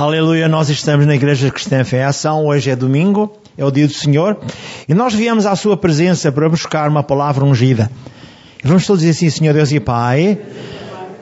Aleluia, 0.00 0.48
nós 0.48 0.70
estamos 0.70 1.06
na 1.06 1.14
Igreja 1.14 1.50
Cristã 1.50 1.84
Fé 1.84 2.02
Ação, 2.02 2.46
hoje 2.46 2.70
é 2.70 2.74
domingo, 2.74 3.36
é 3.54 3.62
o 3.62 3.70
dia 3.70 3.86
do 3.86 3.92
Senhor, 3.92 4.38
e 4.88 4.94
nós 4.94 5.12
viemos 5.12 5.44
à 5.44 5.54
Sua 5.54 5.76
presença 5.76 6.32
para 6.32 6.48
buscar 6.48 6.88
uma 6.88 7.02
palavra 7.02 7.44
ungida. 7.44 7.90
E 8.64 8.66
vamos 8.66 8.86
todos 8.86 9.02
dizer 9.02 9.10
assim, 9.10 9.28
Senhor 9.28 9.52
Deus 9.52 9.70
e 9.70 9.78
Pai, 9.78 10.38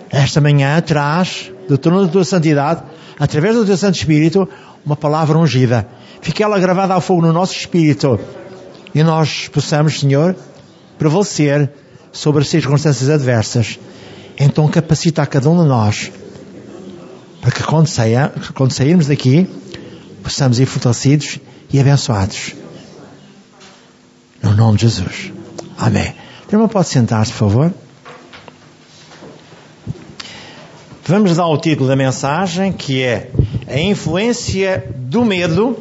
esta 0.08 0.40
manhã 0.40 0.80
traz 0.80 1.50
do 1.68 1.76
trono 1.76 2.06
da 2.06 2.12
Tua 2.12 2.24
Santidade, 2.24 2.84
através 3.18 3.56
do 3.56 3.66
Teu 3.66 3.76
Santo 3.76 3.96
Espírito, 3.96 4.48
uma 4.86 4.94
palavra 4.94 5.36
ungida. 5.36 5.84
Fique 6.20 6.40
ela 6.40 6.56
gravada 6.60 6.94
ao 6.94 7.00
fogo 7.00 7.22
no 7.22 7.32
nosso 7.32 7.54
espírito 7.54 8.20
e 8.94 9.02
nós 9.02 9.48
possamos, 9.48 9.98
Senhor, 9.98 10.36
prevalecer 10.96 11.68
sobre 12.12 12.42
as 12.42 12.48
circunstâncias 12.48 13.10
adversas. 13.10 13.76
Então 14.38 14.68
capacita 14.68 15.20
a 15.20 15.26
cada 15.26 15.50
um 15.50 15.60
de 15.64 15.68
nós 15.68 16.12
para 17.40 17.50
que 17.50 17.62
quando, 17.62 17.86
saia, 17.86 18.32
quando 18.54 18.72
sairmos 18.72 19.06
daqui 19.06 19.48
possamos 20.22 20.58
ir 20.58 20.66
fortalecidos 20.66 21.38
e 21.72 21.80
abençoados. 21.80 22.54
No 24.42 24.54
nome 24.54 24.76
de 24.76 24.82
Jesus. 24.82 25.32
Amém. 25.78 26.14
Irmão, 26.50 26.68
pode 26.68 26.88
sentar-se, 26.88 27.32
por 27.32 27.38
favor. 27.38 27.74
Vamos 31.04 31.36
dar 31.36 31.46
o 31.46 31.56
título 31.56 31.88
da 31.88 31.96
mensagem 31.96 32.72
que 32.72 33.02
é 33.02 33.30
A 33.66 33.78
influência 33.78 34.84
do 34.96 35.24
medo 35.24 35.78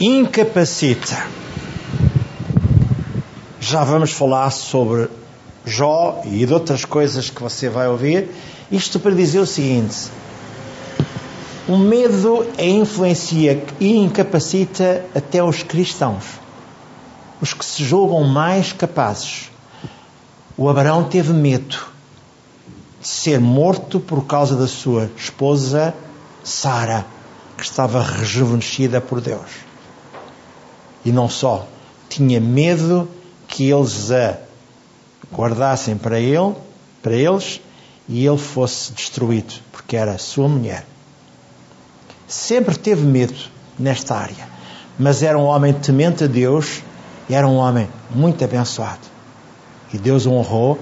incapacita. 0.00 1.26
Já 3.60 3.84
vamos 3.84 4.10
falar 4.12 4.50
sobre 4.50 5.08
Jó 5.64 6.22
e 6.24 6.44
de 6.44 6.52
outras 6.52 6.84
coisas 6.84 7.30
que 7.30 7.40
você 7.40 7.68
vai 7.68 7.86
ouvir. 7.86 8.28
Isto 8.72 8.98
para 8.98 9.14
dizer 9.14 9.38
o 9.38 9.46
seguinte: 9.46 10.08
o 11.68 11.76
medo 11.76 12.46
é 12.56 12.66
influencia 12.66 13.62
e 13.78 13.94
incapacita 13.94 15.04
até 15.14 15.44
os 15.44 15.62
cristãos, 15.62 16.24
os 17.40 17.52
que 17.52 17.64
se 17.64 17.84
julgam 17.84 18.24
mais 18.24 18.72
capazes. 18.72 19.50
O 20.56 20.70
Abraão 20.70 21.04
teve 21.04 21.34
medo 21.34 21.76
de 22.98 23.08
ser 23.08 23.38
morto 23.38 24.00
por 24.00 24.24
causa 24.24 24.56
da 24.56 24.66
sua 24.66 25.10
esposa 25.16 25.94
Sara, 26.42 27.04
que 27.58 27.64
estava 27.64 28.02
rejuvenescida 28.02 29.02
por 29.02 29.20
Deus. 29.20 29.50
E 31.04 31.12
não 31.12 31.28
só, 31.28 31.66
tinha 32.08 32.40
medo 32.40 33.08
que 33.46 33.70
eles 33.70 34.10
a 34.10 34.38
guardassem 35.32 35.96
para 35.96 36.18
ele, 36.18 36.54
para 37.02 37.14
eles, 37.14 37.60
e 38.12 38.26
ele 38.26 38.36
fosse 38.36 38.92
destruído, 38.92 39.54
porque 39.72 39.96
era 39.96 40.18
sua 40.18 40.46
mulher. 40.46 40.84
Sempre 42.28 42.76
teve 42.76 43.06
medo 43.06 43.34
nesta 43.78 44.14
área, 44.14 44.46
mas 44.98 45.22
era 45.22 45.38
um 45.38 45.44
homem 45.44 45.72
temente 45.72 46.24
a 46.24 46.26
Deus 46.26 46.82
e 47.26 47.34
era 47.34 47.48
um 47.48 47.56
homem 47.56 47.88
muito 48.10 48.44
abençoado. 48.44 49.00
E 49.94 49.96
Deus 49.96 50.26
o 50.26 50.32
honrou 50.32 50.78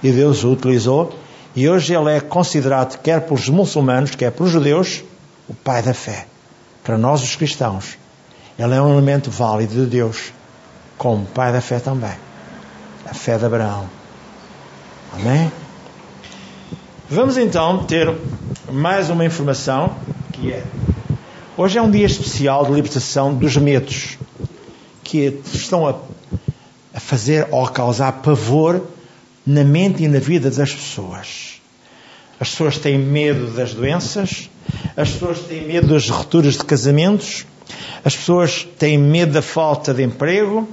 e 0.00 0.12
Deus 0.12 0.44
o 0.44 0.52
utilizou, 0.52 1.12
e 1.56 1.68
hoje 1.68 1.92
ele 1.92 2.12
é 2.12 2.20
considerado, 2.20 3.00
quer 3.02 3.22
pelos 3.22 3.48
muçulmanos, 3.48 4.14
quer 4.14 4.30
pelos 4.30 4.52
judeus, 4.52 5.02
o 5.48 5.54
pai 5.54 5.82
da 5.82 5.92
fé. 5.92 6.28
Para 6.84 6.96
nós, 6.96 7.24
os 7.24 7.34
cristãos, 7.34 7.98
ele 8.56 8.74
é 8.74 8.80
um 8.80 8.92
elemento 8.92 9.32
válido 9.32 9.74
de 9.74 9.86
Deus, 9.86 10.32
como 10.96 11.26
pai 11.26 11.52
da 11.52 11.60
fé 11.60 11.80
também. 11.80 12.14
A 13.04 13.14
fé 13.14 13.36
de 13.36 13.44
Abraão. 13.44 13.88
Amém? 15.12 15.50
Vamos 17.10 17.38
então 17.38 17.84
ter 17.84 18.14
mais 18.70 19.08
uma 19.08 19.24
informação 19.24 19.96
que 20.30 20.52
é 20.52 20.62
hoje 21.56 21.78
é 21.78 21.82
um 21.82 21.90
dia 21.90 22.04
especial 22.04 22.66
de 22.66 22.72
libertação 22.72 23.34
dos 23.34 23.56
medos 23.56 24.18
que 25.02 25.40
estão 25.54 25.88
a, 25.88 25.94
a 26.92 27.00
fazer 27.00 27.48
ou 27.50 27.64
a 27.64 27.70
causar 27.70 28.12
pavor 28.20 28.82
na 29.46 29.64
mente 29.64 30.04
e 30.04 30.08
na 30.08 30.18
vida 30.18 30.50
das 30.50 30.74
pessoas. 30.74 31.62
As 32.38 32.50
pessoas 32.50 32.76
têm 32.76 32.98
medo 32.98 33.52
das 33.52 33.72
doenças, 33.72 34.50
as 34.94 35.10
pessoas 35.10 35.38
têm 35.40 35.66
medo 35.66 35.86
das 35.86 36.10
rupturas 36.10 36.58
de 36.58 36.64
casamentos, 36.66 37.46
as 38.04 38.14
pessoas 38.14 38.68
têm 38.78 38.98
medo 38.98 39.32
da 39.32 39.40
falta 39.40 39.94
de 39.94 40.02
emprego, 40.02 40.68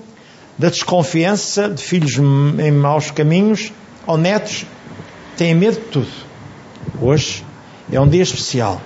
da 0.58 0.70
desconfiança 0.70 1.70
de 1.70 1.82
filhos 1.82 2.18
em 2.18 2.72
maus 2.72 3.10
caminhos 3.10 3.72
ou 4.06 4.18
netos, 4.18 4.66
têm 5.36 5.54
medo 5.54 5.80
de 5.80 5.86
tudo. 5.88 6.12
Hoje 7.02 7.44
é 7.92 8.00
um 8.00 8.08
dia 8.08 8.24
especial 8.24 8.82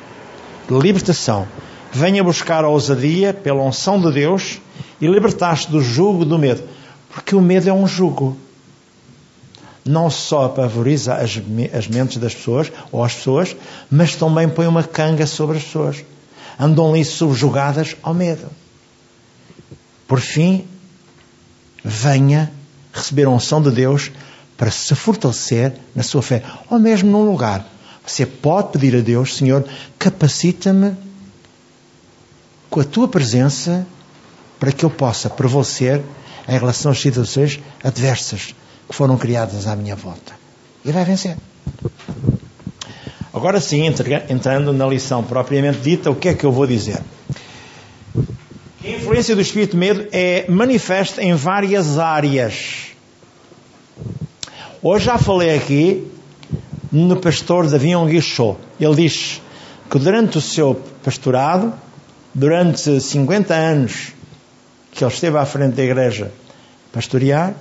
de 0.67 0.77
libertação. 0.77 1.47
Venha 1.91 2.23
buscar 2.23 2.63
a 2.63 2.69
ousadia 2.69 3.33
pela 3.33 3.63
unção 3.63 3.99
de 3.99 4.11
Deus 4.11 4.59
e 5.01 5.07
libertar-se 5.07 5.69
do 5.69 5.81
jugo 5.81 6.25
do 6.25 6.37
medo. 6.37 6.63
Porque 7.11 7.35
o 7.35 7.41
medo 7.41 7.69
é 7.69 7.73
um 7.73 7.87
jugo. 7.87 8.37
Não 9.85 10.09
só 10.09 10.45
apavoriza 10.45 11.15
as, 11.15 11.41
as 11.73 11.87
mentes 11.87 12.17
das 12.17 12.35
pessoas 12.35 12.71
ou 12.91 13.03
as 13.03 13.15
pessoas, 13.15 13.55
mas 13.89 14.15
também 14.15 14.47
põe 14.47 14.67
uma 14.67 14.83
canga 14.83 15.25
sobre 15.25 15.57
as 15.57 15.63
pessoas. 15.63 16.03
Andam 16.59 16.89
ali 16.89 17.03
subjugadas 17.03 17.95
ao 18.03 18.13
medo. 18.13 18.47
Por 20.07 20.19
fim, 20.19 20.67
venha 21.83 22.51
receber 22.93 23.25
a 23.25 23.29
unção 23.29 23.61
de 23.61 23.71
Deus 23.71 24.11
para 24.59 24.69
se 24.69 24.93
fortalecer 24.93 25.73
na 25.95 26.03
sua 26.03 26.21
fé, 26.21 26.43
ou 26.69 26.77
mesmo 26.77 27.09
num 27.09 27.31
lugar 27.31 27.65
você 28.05 28.25
pode 28.25 28.71
pedir 28.71 28.95
a 28.95 29.01
Deus, 29.01 29.37
Senhor, 29.37 29.63
capacita-me 29.99 30.95
com 32.67 32.79
a 32.79 32.83
tua 32.83 33.07
presença 33.07 33.85
para 34.59 34.71
que 34.71 34.83
eu 34.83 34.89
possa 34.89 35.29
prevalecer 35.29 36.01
em 36.47 36.51
relação 36.57 36.91
às 36.91 36.99
situações 36.99 37.59
adversas 37.83 38.55
que 38.87 38.95
foram 38.95 39.15
criadas 39.15 39.67
à 39.67 39.75
minha 39.75 39.95
volta. 39.95 40.33
E 40.83 40.91
vai 40.91 41.05
vencer. 41.05 41.37
Agora 43.31 43.61
sim, 43.61 43.83
entrando 44.27 44.73
na 44.73 44.87
lição 44.87 45.23
propriamente 45.23 45.79
dita, 45.79 46.09
o 46.09 46.15
que 46.15 46.29
é 46.29 46.33
que 46.33 46.43
eu 46.43 46.51
vou 46.51 46.65
dizer? 46.65 46.99
A 48.83 48.87
influência 48.87 49.35
do 49.35 49.41
espírito 49.41 49.77
medo 49.77 50.07
é 50.11 50.49
manifesta 50.49 51.21
em 51.21 51.35
várias 51.35 51.99
áreas. 51.99 52.88
Hoje 54.81 55.05
já 55.05 55.17
falei 55.17 55.57
aqui 55.57 56.09
no 56.89 57.17
pastor 57.17 57.67
Davi 57.67 57.93
Onguichô. 57.93 58.55
Ele 58.79 58.95
diz 58.95 59.41
que 59.91 59.99
durante 59.99 60.37
o 60.37 60.41
seu 60.41 60.73
pastorado, 61.03 61.73
durante 62.33 63.01
50 63.01 63.53
anos 63.53 64.13
que 64.89 65.03
ele 65.03 65.11
esteve 65.11 65.37
à 65.37 65.45
frente 65.45 65.75
da 65.75 65.83
igreja 65.83 66.31
pastorear, 66.93 67.53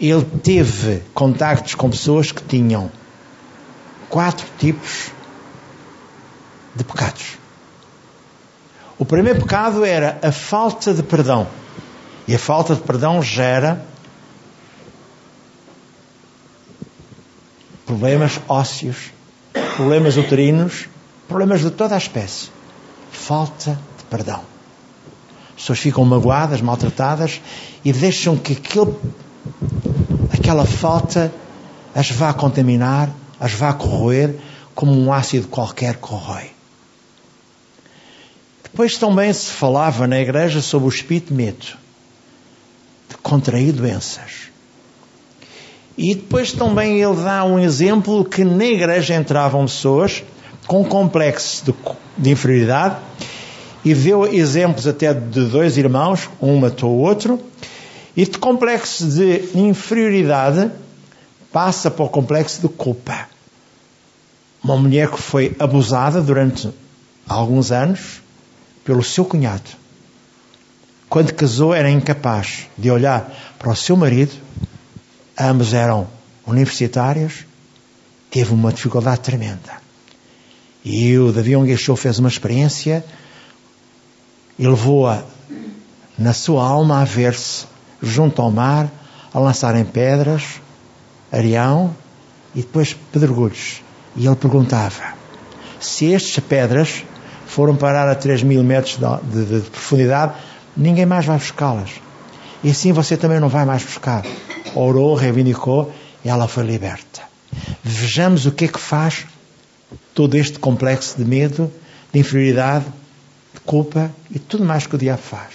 ele 0.00 0.24
teve 0.40 1.02
contactos 1.12 1.74
com 1.74 1.90
pessoas 1.90 2.30
que 2.30 2.44
tinham 2.44 2.92
quatro 4.08 4.46
tipos 4.56 5.10
de 6.76 6.84
pecados. 6.84 7.38
O 8.96 9.04
primeiro 9.04 9.40
pecado 9.40 9.84
era 9.84 10.16
a 10.22 10.30
falta 10.30 10.94
de 10.94 11.02
perdão. 11.02 11.48
E 12.28 12.36
a 12.36 12.38
falta 12.38 12.76
de 12.76 12.82
perdão 12.82 13.20
gera 13.20 13.84
problemas 17.86 18.40
ósseos, 18.48 19.12
problemas 19.76 20.16
uterinos, 20.16 20.88
problemas 21.28 21.60
de 21.60 21.70
toda 21.70 21.94
a 21.94 21.98
espécie. 21.98 22.50
Falta 23.12 23.78
de 23.96 24.04
perdão. 24.10 24.42
As 25.54 25.62
pessoas 25.62 25.78
ficam 25.78 26.04
magoadas, 26.04 26.60
maltratadas 26.60 27.40
e 27.84 27.92
deixam 27.92 28.36
que 28.36 28.54
aquele, 28.54 28.94
aquela 30.32 30.66
falta 30.66 31.32
as 31.94 32.10
vá 32.10 32.34
contaminar, 32.34 33.10
as 33.40 33.52
vá 33.52 33.72
corroer 33.72 34.36
como 34.74 34.92
um 34.92 35.10
ácido 35.10 35.48
qualquer 35.48 35.96
corrói. 35.96 36.50
Depois 38.62 38.98
também 38.98 39.32
se 39.32 39.50
falava 39.50 40.06
na 40.06 40.20
igreja 40.20 40.60
sobre 40.60 40.86
o 40.86 40.90
espírito 40.90 41.28
de 41.28 41.34
medo, 41.34 41.66
de 43.08 43.16
contrair 43.22 43.72
doenças. 43.72 44.50
E 45.96 46.14
depois 46.14 46.52
também 46.52 47.00
ele 47.00 47.16
dá 47.16 47.44
um 47.44 47.58
exemplo 47.58 48.24
que 48.24 48.44
na 48.44 48.66
igreja 48.66 49.14
entravam 49.14 49.64
pessoas 49.64 50.22
com 50.66 50.84
complexo 50.84 51.64
de, 51.64 51.74
de 52.18 52.30
inferioridade 52.30 52.96
e 53.84 53.94
deu 53.94 54.26
exemplos 54.26 54.86
até 54.86 55.14
de 55.14 55.44
dois 55.46 55.78
irmãos, 55.78 56.28
um 56.42 56.58
matou 56.58 56.90
o 56.90 56.98
outro, 56.98 57.40
e 58.16 58.24
de 58.24 58.36
complexo 58.36 59.06
de 59.06 59.48
inferioridade 59.54 60.70
passa 61.52 61.90
para 61.90 62.04
o 62.04 62.08
complexo 62.08 62.60
de 62.60 62.68
culpa. 62.68 63.28
Uma 64.62 64.76
mulher 64.76 65.08
que 65.08 65.22
foi 65.22 65.54
abusada 65.58 66.20
durante 66.20 66.68
alguns 67.28 67.70
anos 67.70 68.20
pelo 68.84 69.02
seu 69.02 69.24
cunhado. 69.24 69.70
Quando 71.08 71.32
casou, 71.32 71.72
era 71.72 71.88
incapaz 71.88 72.66
de 72.76 72.90
olhar 72.90 73.32
para 73.58 73.70
o 73.70 73.76
seu 73.76 73.96
marido 73.96 74.32
ambos 75.38 75.74
eram 75.74 76.06
universitários, 76.46 77.44
teve 78.30 78.52
uma 78.52 78.72
dificuldade 78.72 79.20
tremenda. 79.20 79.84
E 80.84 81.18
o 81.18 81.32
Davi 81.32 81.56
Onguechou 81.56 81.96
fez 81.96 82.18
uma 82.18 82.28
experiência 82.28 83.04
e 84.58 84.66
levou-a 84.66 85.22
na 86.18 86.32
sua 86.32 86.64
alma 86.64 87.02
a 87.02 87.04
ver-se 87.04 87.66
junto 88.00 88.40
ao 88.40 88.50
mar, 88.50 88.88
a 89.32 89.38
lançarem 89.38 89.84
pedras, 89.84 90.60
areão 91.30 91.94
e 92.54 92.60
depois 92.60 92.94
pedregulhos. 93.12 93.82
E 94.14 94.26
ele 94.26 94.36
perguntava: 94.36 95.14
se 95.80 96.14
estas 96.14 96.38
pedras 96.44 97.04
foram 97.46 97.76
parar 97.76 98.08
a 98.08 98.14
3 98.14 98.42
mil 98.42 98.62
metros 98.62 98.96
de, 98.96 99.44
de, 99.44 99.60
de 99.62 99.70
profundidade, 99.70 100.34
ninguém 100.76 101.06
mais 101.06 101.24
vai 101.26 101.38
buscá-las. 101.38 101.90
E 102.62 102.70
assim 102.70 102.92
você 102.92 103.16
também 103.16 103.40
não 103.40 103.48
vai 103.48 103.64
mais 103.64 103.82
buscar. 103.82 104.24
Orou, 104.76 105.14
reivindicou 105.14 105.92
e 106.24 106.28
ela 106.28 106.46
foi 106.46 106.64
liberta. 106.64 107.22
Vejamos 107.82 108.46
o 108.46 108.52
que 108.52 108.66
é 108.66 108.68
que 108.68 108.78
faz 108.78 109.26
todo 110.14 110.34
este 110.34 110.58
complexo 110.58 111.16
de 111.16 111.24
medo, 111.24 111.72
de 112.12 112.20
inferioridade, 112.20 112.84
de 113.54 113.60
culpa 113.60 114.10
e 114.30 114.38
tudo 114.38 114.64
mais 114.64 114.86
que 114.86 114.94
o 114.94 114.98
diabo 114.98 115.22
faz. 115.22 115.54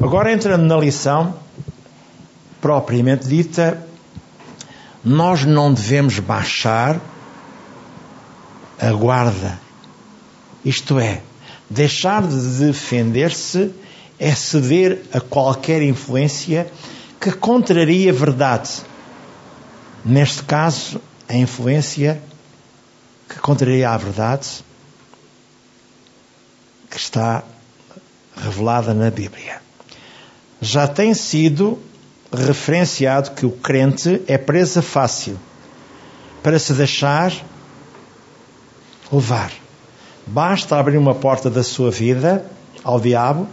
Agora 0.00 0.32
entrando 0.32 0.62
na 0.62 0.76
lição 0.76 1.34
propriamente 2.60 3.26
dita, 3.26 3.84
nós 5.04 5.44
não 5.44 5.74
devemos 5.74 6.20
baixar 6.20 7.00
a 8.78 8.92
guarda. 8.92 9.58
Isto 10.64 11.00
é, 11.00 11.22
deixar 11.68 12.22
de 12.26 12.66
defender-se 12.66 13.72
é 14.18 14.32
ceder 14.34 15.02
a 15.12 15.20
qualquer 15.20 15.82
influência 15.82 16.70
que 17.22 17.30
contraria 17.30 18.10
a 18.10 18.12
verdade. 18.12 18.82
Neste 20.04 20.42
caso, 20.42 21.00
a 21.28 21.36
influência 21.36 22.20
que 23.28 23.38
contraria 23.38 23.88
a 23.90 23.96
verdade 23.96 24.64
que 26.90 26.96
está 26.96 27.44
revelada 28.36 28.92
na 28.92 29.08
Bíblia. 29.08 29.62
Já 30.60 30.88
tem 30.88 31.14
sido 31.14 31.78
referenciado 32.32 33.30
que 33.30 33.46
o 33.46 33.52
crente 33.52 34.20
é 34.26 34.36
presa 34.36 34.82
fácil 34.82 35.38
para 36.42 36.58
se 36.58 36.72
deixar 36.72 37.32
levar. 39.12 39.52
Basta 40.26 40.76
abrir 40.76 40.98
uma 40.98 41.14
porta 41.14 41.48
da 41.48 41.62
sua 41.62 41.92
vida 41.92 42.44
ao 42.82 42.98
diabo, 42.98 43.46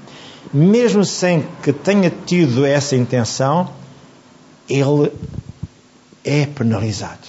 mesmo 0.53 1.03
sem 1.06 1.45
que 1.63 1.71
tenha 1.74 2.09
tido 2.09 2.65
essa 2.65 2.95
intenção, 2.95 3.71
ele 4.68 5.12
é 6.24 6.45
penalizado. 6.45 7.27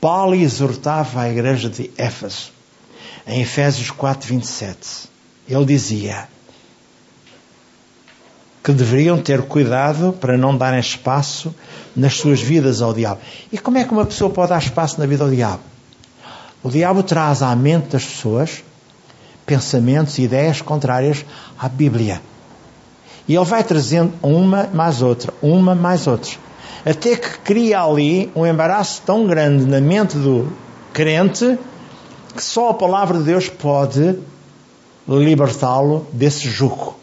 Paulo 0.00 0.34
exortava 0.34 1.22
a 1.22 1.30
igreja 1.30 1.68
de 1.68 1.90
Éfeso, 1.96 2.52
em 3.26 3.42
Efésios 3.42 3.90
4, 3.90 4.28
27. 4.28 5.08
Ele 5.48 5.64
dizia: 5.64 6.28
que 8.66 8.72
deveriam 8.72 9.22
ter 9.22 9.42
cuidado 9.42 10.12
para 10.12 10.36
não 10.36 10.56
darem 10.56 10.80
espaço 10.80 11.54
nas 11.94 12.14
suas 12.14 12.40
vidas 12.40 12.82
ao 12.82 12.92
diabo. 12.92 13.20
E 13.52 13.58
como 13.58 13.78
é 13.78 13.84
que 13.84 13.92
uma 13.92 14.04
pessoa 14.04 14.28
pode 14.28 14.48
dar 14.48 14.58
espaço 14.58 14.98
na 14.98 15.06
vida 15.06 15.22
ao 15.22 15.30
diabo? 15.30 15.62
O 16.64 16.68
diabo 16.68 17.04
traz 17.04 17.42
à 17.42 17.54
mente 17.54 17.90
das 17.90 18.04
pessoas 18.04 18.64
pensamentos 19.46 20.18
e 20.18 20.22
ideias 20.22 20.60
contrárias 20.60 21.24
à 21.58 21.68
Bíblia. 21.68 22.20
E 23.28 23.34
ele 23.34 23.44
vai 23.44 23.64
trazendo 23.64 24.12
uma 24.22 24.68
mais 24.74 25.00
outra, 25.00 25.32
uma 25.40 25.74
mais 25.74 26.06
outra. 26.06 26.32
Até 26.84 27.16
que 27.16 27.38
cria 27.38 27.82
ali 27.82 28.30
um 28.34 28.46
embaraço 28.46 29.02
tão 29.06 29.26
grande 29.26 29.64
na 29.64 29.80
mente 29.80 30.16
do 30.16 30.52
crente 30.92 31.58
que 32.34 32.42
só 32.42 32.70
a 32.70 32.74
palavra 32.74 33.18
de 33.18 33.24
Deus 33.24 33.48
pode 33.48 34.18
libertá-lo 35.08 36.06
desse 36.12 36.48
jugo. 36.48 36.96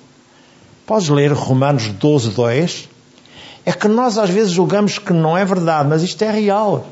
Podes 0.86 1.10
ler 1.10 1.32
Romanos 1.32 1.88
12, 1.88 2.30
2. 2.32 2.90
É 3.66 3.72
que 3.72 3.88
nós 3.88 4.18
às 4.18 4.30
vezes 4.30 4.52
julgamos 4.52 5.00
que 5.00 5.14
não 5.14 5.38
é 5.38 5.46
verdade, 5.46 5.88
mas 5.88 6.04
isto 6.04 6.22
é 6.22 6.30
real. 6.30 6.86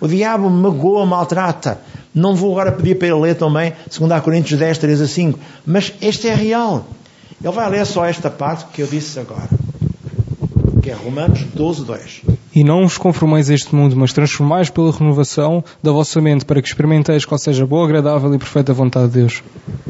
O 0.00 0.06
diabo 0.06 0.48
magoa, 0.48 1.04
maltrata. 1.04 1.80
Não 2.14 2.34
vou 2.34 2.52
agora 2.52 2.72
pedir 2.72 2.96
para 2.96 3.08
ele 3.08 3.20
ler 3.20 3.34
também 3.34 3.72
2 3.96 4.22
Coríntios 4.22 4.58
10, 4.58 4.78
3 4.78 5.00
a 5.00 5.06
5. 5.06 5.38
Mas 5.66 5.92
este 6.00 6.28
é 6.28 6.34
real. 6.34 6.86
Ele 7.42 7.52
vai 7.52 7.70
ler 7.70 7.86
só 7.86 8.04
esta 8.04 8.30
parte 8.30 8.66
que 8.72 8.82
eu 8.82 8.86
disse 8.86 9.18
agora. 9.20 9.48
Que 10.82 10.90
é 10.90 10.94
Romanos 10.94 11.44
12, 11.54 11.84
2. 11.84 12.22
E 12.54 12.64
não 12.64 12.82
vos 12.82 12.98
conformeis 12.98 13.48
a 13.50 13.54
este 13.54 13.72
mundo, 13.74 13.94
mas 13.94 14.12
transformais 14.12 14.68
pela 14.68 14.90
renovação 14.90 15.62
da 15.80 15.92
vossa 15.92 16.20
mente, 16.20 16.44
para 16.44 16.60
que 16.60 16.66
experimenteis 16.66 17.24
qual 17.24 17.38
seja 17.38 17.62
a 17.62 17.66
boa, 17.66 17.84
agradável 17.84 18.34
e 18.34 18.38
perfeita 18.38 18.72
vontade 18.72 19.08
de 19.08 19.20
Deus. 19.20 19.42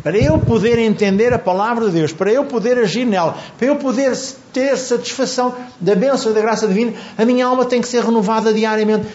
Para 0.03 0.19
eu 0.19 0.39
poder 0.39 0.79
entender 0.79 1.33
a 1.33 1.39
palavra 1.39 1.87
de 1.87 1.93
Deus, 1.93 2.13
para 2.13 2.31
eu 2.31 2.45
poder 2.45 2.77
agir 2.77 3.07
nela, 3.07 3.39
para 3.57 3.69
eu 3.69 3.77
poder 3.77 4.13
ter 4.53 4.77
satisfação 4.77 5.55
da 5.81 5.95
bênção 5.95 6.31
e 6.31 6.35
da 6.35 6.41
graça 6.43 6.69
divina, 6.69 6.93
a 7.17 7.25
minha 7.25 7.47
alma 7.47 7.65
tem 7.65 7.81
que 7.81 7.89
ser 7.89 8.05
renovada 8.05 8.53
diariamente. 8.53 9.07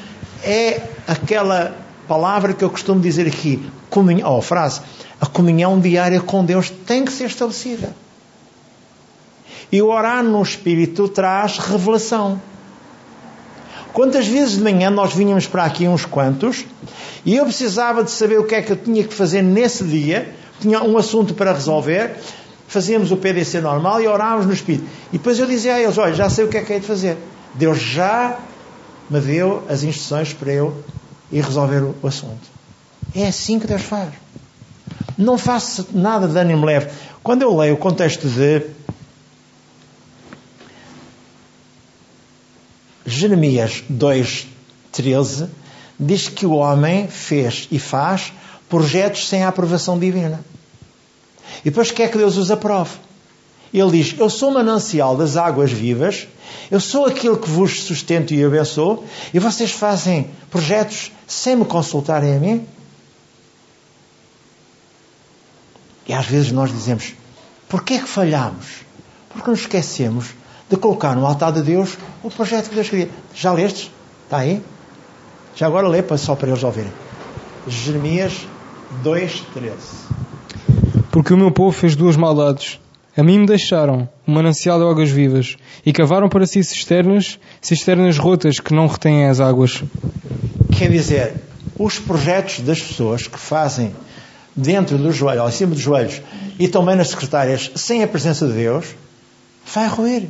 É 0.44 0.82
aquela 1.08 1.76
palavra 2.08 2.54
que 2.54 2.64
eu 2.64 2.70
costumo 2.70 3.00
dizer 3.00 3.28
aqui, 3.28 3.66
comunhão, 3.90 4.38
oh, 4.38 4.42
frase, 4.42 4.82
a 5.20 5.26
comunhão 5.26 5.80
diária 5.80 6.20
com 6.20 6.44
Deus 6.44 6.70
tem 6.70 7.06
que 7.06 7.12
ser 7.12 7.26
estabelecida. 7.26 7.96
E 9.72 9.82
o 9.82 9.88
orar 9.88 10.24
no 10.24 10.42
Espírito 10.42 11.08
traz 11.08 11.58
revelação. 11.58 12.42
Quantas 13.94 14.28
vezes 14.28 14.58
de 14.58 14.62
manhã 14.62 14.90
nós 14.90 15.14
vinhamos 15.14 15.48
para 15.48 15.64
aqui 15.64 15.88
uns 15.88 16.04
quantos 16.06 16.66
e 17.26 17.36
eu 17.36 17.46
precisava 17.46 18.04
de 18.04 18.12
saber 18.12 18.40
o 18.40 18.44
que 18.44 18.56
é 18.56 18.62
que 18.62 18.72
eu 18.72 18.76
tinha 18.76 19.04
que 19.04 19.14
fazer 19.14 19.42
nesse 19.42 19.84
dia, 19.84 20.34
tinha 20.60 20.82
um 20.84 20.98
assunto 20.98 21.34
para 21.34 21.54
resolver, 21.54 22.16
fazíamos 22.68 23.12
o 23.12 23.18
PDC 23.18 23.62
normal 23.62 24.02
e 24.02 24.08
orávamos 24.08 24.46
no 24.46 24.54
Espírito. 24.54 24.86
E 25.10 25.18
depois 25.18 25.40
eu 25.40 25.46
dizia 25.46 25.76
a 25.76 25.82
eles: 25.82 25.98
Olha, 25.98 26.14
já 26.14 26.30
sei 26.30 26.46
o 26.46 26.48
que 26.48 26.58
é 26.58 26.62
que 26.62 26.74
é 26.74 26.80
de 26.80 26.88
fazer. 26.88 27.18
Deus 27.54 27.80
já 27.80 28.40
me 29.10 29.20
deu 29.20 29.64
as 29.70 29.84
instruções 29.84 30.34
para 30.34 30.52
eu 30.52 30.84
ir 31.32 31.44
resolver 31.44 31.94
o 32.02 32.08
assunto. 32.08 32.42
É 33.16 33.28
assim 33.28 33.60
que 33.60 33.68
Deus 33.68 33.82
faz. 33.82 34.14
Não 35.18 35.38
faço 35.38 35.88
nada 35.92 36.28
de 36.28 36.38
ânimo 36.38 36.66
leve. 36.66 36.92
Quando 37.22 37.44
eu 37.44 37.56
leio 37.56 37.76
o 37.76 37.78
contexto 37.78 38.28
de 38.28 38.66
Jeremias 43.06 43.84
2,13 43.92 45.50
diz 46.00 46.28
que 46.28 46.46
o 46.46 46.54
homem 46.54 47.08
fez 47.08 47.68
e 47.72 47.78
faz 47.78 48.34
projetos 48.68 49.28
sem 49.28 49.44
a 49.44 49.50
aprovação 49.50 50.00
divina. 50.00 50.44
E 51.60 51.70
depois 51.70 51.92
quer 51.92 52.10
que 52.10 52.18
Deus 52.18 52.38
os 52.38 52.50
aprove. 52.50 52.98
Ele 53.74 53.92
diz: 53.92 54.16
Eu 54.20 54.30
sou 54.30 54.52
manancial 54.52 55.18
das 55.18 55.36
águas 55.36 55.72
vivas, 55.72 56.28
eu 56.70 56.80
sou 56.80 57.06
aquele 57.06 57.38
que 57.38 57.50
vos 57.50 57.84
sustento 57.84 58.34
e 58.34 58.44
abençoo, 58.44 59.04
e 59.34 59.40
vocês 59.40 59.72
fazem 59.72 60.30
projetos 60.52 61.12
sem 61.26 61.56
me 61.56 61.66
consultarem 61.66 62.36
a 62.36 62.40
mim? 62.40 62.68
E 66.08 66.14
às 66.14 66.26
vezes 66.28 66.52
nós 66.52 66.72
dizemos: 66.72 67.14
Porquê 67.68 67.98
que 67.98 68.08
falhamos? 68.08 68.84
Porque 69.30 69.50
nos 69.50 69.62
esquecemos 69.62 70.28
de 70.70 70.78
colocar 70.78 71.16
no 71.16 71.26
altar 71.26 71.52
de 71.52 71.64
Deus 71.64 71.98
o 72.22 72.30
projeto 72.30 72.70
que 72.70 72.76
Deus 72.76 72.90
queria. 72.90 73.10
Já 73.34 73.52
lestes? 73.52 73.90
Está 74.26 74.38
aí? 74.38 74.62
Já 75.56 75.68
agora 75.68 75.88
lê 75.88 76.04
só 76.18 76.36
para 76.36 76.50
eles 76.50 76.64
ouvirem. 76.64 76.92
Jeremias 77.68 78.34
2.13 79.04 79.72
Porque 81.12 81.34
o 81.34 81.38
meu 81.38 81.52
povo 81.52 81.72
fez 81.72 81.96
duas 81.96 82.16
maldades. 82.16 82.80
A 83.16 83.22
mim 83.22 83.40
me 83.40 83.46
deixaram 83.46 84.10
um 84.28 84.34
manancial 84.34 84.80
de 84.80 84.86
águas 84.86 85.10
vivas 85.10 85.56
e 85.86 85.94
cavaram 85.94 86.28
para 86.28 86.48
si 86.48 86.64
cisternas, 86.64 87.40
cisternas 87.62 88.18
rotas 88.18 88.60
que 88.60 88.74
não 88.74 88.88
retêm 88.88 89.28
as 89.28 89.40
águas. 89.40 89.84
Quer 90.76 90.90
dizer, 90.90 91.36
os 91.78 92.00
projetos 92.00 92.62
das 92.62 92.82
pessoas 92.82 93.28
que 93.28 93.38
fazem 93.38 93.94
dentro 94.56 94.98
do 94.98 95.12
joelho, 95.12 95.42
ou 95.42 95.48
acima 95.48 95.76
dos 95.76 95.84
joelhos, 95.84 96.22
e 96.58 96.68
também 96.68 96.96
nas 96.96 97.10
secretárias, 97.10 97.72
sem 97.76 98.04
a 98.04 98.08
presença 98.08 98.48
de 98.48 98.54
Deus, 98.54 98.96
vai 99.72 99.88
ruir. 99.88 100.28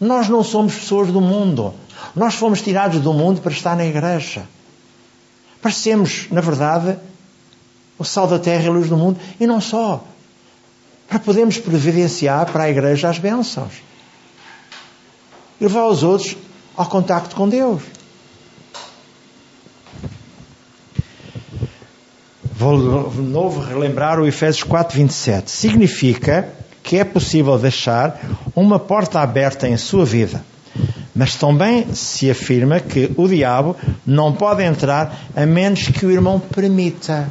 Nós 0.00 0.28
não 0.28 0.42
somos 0.42 0.74
pessoas 0.74 1.08
do 1.08 1.20
mundo. 1.20 1.74
Nós 2.14 2.34
fomos 2.34 2.60
tirados 2.60 3.00
do 3.00 3.12
mundo 3.12 3.40
para 3.40 3.52
estar 3.52 3.76
na 3.76 3.84
igreja. 3.84 4.42
Para 5.60 5.70
sermos, 5.70 6.26
na 6.30 6.40
verdade, 6.40 6.96
o 7.98 8.04
sal 8.04 8.26
da 8.26 8.38
terra 8.38 8.64
e 8.64 8.66
a 8.68 8.70
luz 8.70 8.88
do 8.88 8.96
mundo. 8.96 9.18
E 9.40 9.46
não 9.46 9.60
só. 9.60 10.04
Para 11.08 11.18
podermos 11.18 11.58
providenciar 11.58 12.50
para 12.52 12.64
a 12.64 12.70
igreja 12.70 13.08
as 13.08 13.18
bênçãos. 13.18 13.72
E 15.60 15.64
levar 15.64 15.86
os 15.86 16.02
outros 16.02 16.36
ao 16.76 16.86
contacto 16.86 17.34
com 17.34 17.48
Deus. 17.48 17.82
Vou 22.52 23.08
de 23.08 23.20
novo 23.20 23.60
relembrar 23.60 24.18
o 24.18 24.26
Efésios 24.26 24.64
4, 24.64 24.96
27. 24.96 25.50
Significa 25.50 26.52
que 26.82 26.96
é 26.96 27.04
possível 27.04 27.56
deixar 27.58 28.18
uma 28.56 28.78
porta 28.78 29.20
aberta 29.20 29.68
em 29.68 29.76
sua 29.76 30.04
vida, 30.04 30.42
Mas 31.14 31.34
também 31.34 31.94
se 31.94 32.30
afirma 32.30 32.80
que 32.80 33.12
o 33.16 33.28
diabo 33.28 33.76
não 34.06 34.32
pode 34.32 34.62
entrar 34.62 35.16
a 35.36 35.44
menos 35.44 35.88
que 35.88 36.06
o 36.06 36.10
irmão 36.10 36.40
permita. 36.40 37.28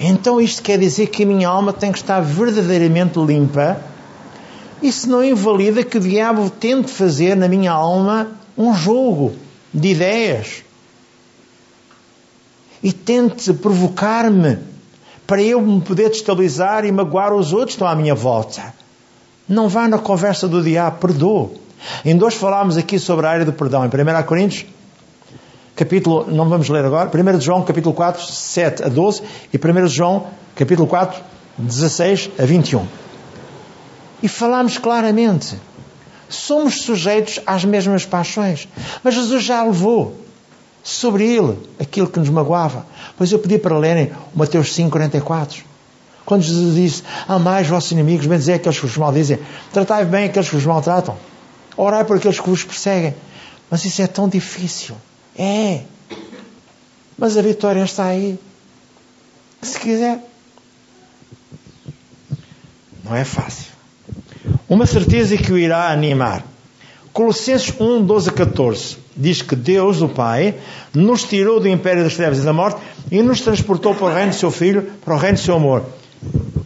Então 0.00 0.40
isto 0.40 0.62
quer 0.62 0.78
dizer 0.78 1.08
que 1.08 1.24
a 1.24 1.26
minha 1.26 1.48
alma 1.48 1.72
tem 1.72 1.90
que 1.90 1.98
estar 1.98 2.20
verdadeiramente 2.20 3.18
limpa. 3.18 3.80
Isso 4.80 5.08
não 5.08 5.24
invalida 5.24 5.82
que 5.82 5.98
o 5.98 6.00
diabo 6.00 6.48
tente 6.50 6.90
fazer 6.90 7.36
na 7.36 7.48
minha 7.48 7.72
alma 7.72 8.28
um 8.56 8.74
jogo 8.74 9.34
de 9.74 9.88
ideias 9.88 10.62
e 12.82 12.92
tente 12.92 13.52
provocar-me 13.52 14.58
para 15.26 15.42
eu 15.42 15.60
me 15.60 15.80
poder 15.80 16.10
destabilizar 16.10 16.84
e 16.84 16.92
magoar 16.92 17.34
os 17.34 17.52
outros 17.52 17.74
que 17.74 17.82
estão 17.82 17.88
à 17.88 17.94
minha 17.94 18.14
volta. 18.14 18.72
Não 19.48 19.68
vá 19.68 19.88
na 19.88 19.98
conversa 19.98 20.46
do 20.46 20.62
diabo, 20.62 20.98
perdoa. 20.98 21.50
Em 22.04 22.16
dois 22.16 22.34
falámos 22.34 22.76
aqui 22.76 22.98
sobre 22.98 23.26
a 23.26 23.30
área 23.30 23.44
do 23.44 23.52
perdão. 23.52 23.84
Em 23.84 23.88
1 23.88 24.22
Coríntios, 24.24 24.66
capítulo, 25.78 26.26
não 26.28 26.48
vamos 26.48 26.68
ler 26.68 26.84
agora, 26.84 27.08
1 27.08 27.40
João, 27.40 27.62
capítulo 27.62 27.94
4, 27.94 28.20
7 28.20 28.82
a 28.82 28.88
12 28.88 29.22
e 29.54 29.56
1 29.56 29.86
João, 29.86 30.26
capítulo 30.56 30.88
4, 30.88 31.22
16 31.56 32.30
a 32.36 32.44
21. 32.44 32.84
E 34.20 34.26
falámos 34.26 34.76
claramente. 34.76 35.56
Somos 36.28 36.82
sujeitos 36.82 37.40
às 37.46 37.64
mesmas 37.64 38.04
paixões. 38.04 38.68
Mas 39.04 39.14
Jesus 39.14 39.44
já 39.44 39.62
levou 39.62 40.16
sobre 40.82 41.24
ele 41.24 41.56
aquilo 41.78 42.08
que 42.08 42.18
nos 42.18 42.28
magoava. 42.28 42.84
Pois 43.16 43.30
eu 43.30 43.38
pedi 43.38 43.56
para 43.56 43.78
lerem 43.78 44.10
Mateus 44.34 44.74
5, 44.74 44.90
44. 44.90 45.62
Quando 46.26 46.42
Jesus 46.42 46.74
disse: 46.74 47.04
Amai 47.28 47.62
os 47.62 47.68
vossos 47.68 47.92
inimigos, 47.92 48.26
bem 48.26 48.36
dizer 48.36 48.54
aqueles 48.54 48.80
que 48.80 48.86
vos 48.86 48.96
maldizem, 48.96 49.38
tratai 49.72 50.04
bem 50.04 50.24
aqueles 50.24 50.48
que 50.48 50.56
vos 50.56 50.66
maltratam, 50.66 51.16
orai 51.76 52.04
por 52.04 52.16
aqueles 52.16 52.40
que 52.40 52.50
vos 52.50 52.64
perseguem. 52.64 53.14
Mas 53.70 53.84
isso 53.84 54.02
é 54.02 54.08
tão 54.08 54.28
difícil. 54.28 54.96
É. 55.38 55.82
Mas 57.16 57.36
a 57.36 57.42
vitória 57.42 57.82
está 57.82 58.06
aí. 58.06 58.38
Se 59.62 59.78
quiser. 59.78 60.18
Não 63.04 63.14
é 63.14 63.24
fácil. 63.24 63.72
Uma 64.68 64.86
certeza 64.86 65.36
que 65.36 65.52
o 65.52 65.58
irá 65.58 65.90
animar. 65.90 66.44
Colossenses 67.12 67.72
1, 67.80 68.04
12 68.04 68.28
a 68.28 68.32
14 68.32 68.96
diz 69.16 69.42
que 69.42 69.56
Deus, 69.56 70.00
o 70.00 70.08
Pai, 70.08 70.54
nos 70.94 71.24
tirou 71.24 71.58
do 71.58 71.68
império 71.68 72.04
das 72.04 72.14
trevas 72.14 72.38
e 72.38 72.42
da 72.42 72.52
morte 72.52 72.80
e 73.10 73.20
nos 73.20 73.40
transportou 73.40 73.94
para 73.94 74.06
o 74.06 74.14
reino 74.14 74.30
do 74.30 74.36
seu 74.36 74.50
Filho, 74.50 74.92
para 75.04 75.14
o 75.14 75.18
reino 75.18 75.36
do 75.36 75.42
seu 75.42 75.56
amor. 75.56 75.84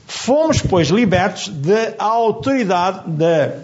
Fomos, 0.07 0.61
pois, 0.61 0.88
libertos 0.88 1.49
da 1.49 1.95
autoridade 1.99 3.11
da 3.11 3.55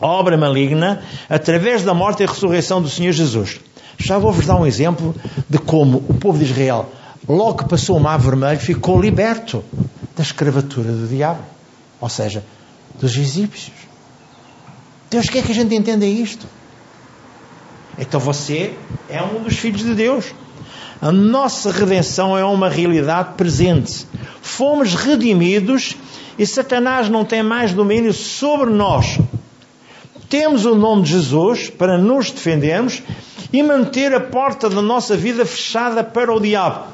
obra 0.00 0.36
maligna 0.36 1.02
através 1.28 1.84
da 1.84 1.94
morte 1.94 2.22
e 2.22 2.26
ressurreição 2.26 2.82
do 2.82 2.88
Senhor 2.88 3.12
Jesus. 3.12 3.60
Já 3.98 4.16
vou-vos 4.16 4.46
dar 4.46 4.56
um 4.56 4.66
exemplo 4.66 5.14
de 5.50 5.58
como 5.58 5.98
o 6.08 6.14
povo 6.14 6.38
de 6.38 6.44
Israel, 6.44 6.90
logo 7.28 7.58
que 7.58 7.68
passou 7.68 7.96
o 7.96 8.00
Mar 8.00 8.18
Vermelho, 8.18 8.58
ficou 8.58 9.00
liberto 9.00 9.62
da 10.16 10.22
escravatura 10.22 10.90
do 10.92 11.06
diabo, 11.08 11.42
ou 12.00 12.08
seja, 12.08 12.44
dos 12.98 13.16
egípcios. 13.16 13.76
Deus 15.10 15.28
quer 15.28 15.42
que 15.42 15.52
a 15.52 15.54
gente 15.54 15.74
entenda 15.74 16.06
isto. 16.06 16.46
Então 17.98 18.20
você 18.20 18.74
é 19.08 19.20
um 19.22 19.42
dos 19.42 19.56
filhos 19.56 19.82
de 19.82 19.94
Deus. 19.94 20.26
A 21.00 21.10
nossa 21.10 21.72
redenção 21.72 22.38
é 22.38 22.44
uma 22.44 22.68
realidade 22.68 23.34
presente. 23.36 24.06
Fomos 24.40 24.94
redimidos 24.94 25.96
e 26.38 26.46
Satanás 26.46 27.08
não 27.08 27.24
tem 27.24 27.42
mais 27.42 27.72
domínio 27.72 28.12
sobre 28.12 28.70
nós. 28.70 29.18
Temos 30.28 30.66
o 30.66 30.74
nome 30.74 31.02
de 31.04 31.12
Jesus 31.12 31.70
para 31.70 31.96
nos 31.96 32.30
defendermos 32.30 33.02
e 33.52 33.62
manter 33.62 34.14
a 34.14 34.20
porta 34.20 34.68
da 34.68 34.82
nossa 34.82 35.16
vida 35.16 35.46
fechada 35.46 36.04
para 36.04 36.32
o 36.32 36.40
diabo. 36.40 36.86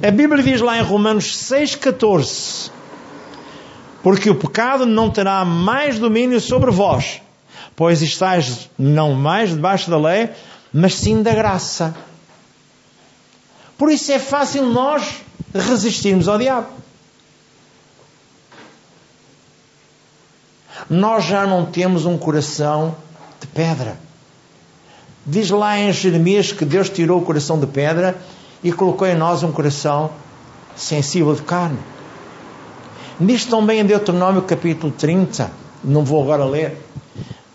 A 0.00 0.10
Bíblia 0.10 0.42
diz 0.42 0.60
lá 0.60 0.78
em 0.78 0.82
Romanos 0.82 1.36
6,14: 1.50 2.70
Porque 4.02 4.30
o 4.30 4.34
pecado 4.34 4.86
não 4.86 5.10
terá 5.10 5.44
mais 5.44 5.98
domínio 5.98 6.40
sobre 6.40 6.70
vós, 6.70 7.20
pois 7.74 8.00
estáis 8.00 8.70
não 8.78 9.14
mais 9.14 9.50
debaixo 9.50 9.90
da 9.90 9.98
lei, 9.98 10.30
mas 10.72 10.94
sim 10.94 11.22
da 11.22 11.34
graça. 11.34 11.94
Por 13.76 13.90
isso 13.90 14.12
é 14.12 14.18
fácil 14.20 14.66
nós 14.66 15.02
resistirmos 15.52 16.28
ao 16.28 16.38
diabo. 16.38 16.81
Nós 20.92 21.24
já 21.24 21.46
não 21.46 21.64
temos 21.64 22.04
um 22.04 22.18
coração 22.18 22.94
de 23.40 23.46
pedra. 23.46 23.96
Diz 25.24 25.48
lá 25.48 25.78
em 25.78 25.90
Jeremias 25.90 26.52
que 26.52 26.66
Deus 26.66 26.90
tirou 26.90 27.18
o 27.18 27.24
coração 27.24 27.58
de 27.58 27.66
pedra 27.66 28.14
e 28.62 28.70
colocou 28.70 29.08
em 29.08 29.16
nós 29.16 29.42
um 29.42 29.50
coração 29.50 30.10
sensível 30.76 31.34
de 31.34 31.40
carne. 31.40 31.78
Nisto 33.18 33.48
também 33.48 33.80
em 33.80 33.86
Deuteronômio 33.86 34.42
capítulo 34.42 34.92
30, 34.92 35.50
não 35.82 36.04
vou 36.04 36.22
agora 36.22 36.44
ler, 36.44 36.76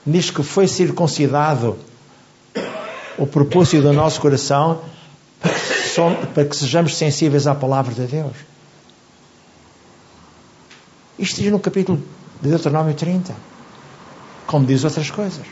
diz 0.04 0.32
que 0.32 0.42
foi 0.42 0.68
circuncidado 0.68 1.78
o 3.20 3.28
propósito 3.28 3.84
do 3.84 3.94
nosso 3.94 4.20
coração 4.20 4.82
para 6.34 6.44
que 6.44 6.56
sejamos 6.56 6.98
sensíveis 6.98 7.46
à 7.46 7.54
palavra 7.54 7.94
de 7.94 8.08
Deus. 8.08 8.36
Isto 11.20 11.40
diz 11.40 11.52
no 11.52 11.60
capítulo 11.60 12.02
de 12.42 12.50
Deuteronômio 12.50 12.94
30. 12.94 13.36
Como 14.46 14.66
diz 14.66 14.84
outras 14.84 15.10
coisas. 15.10 15.46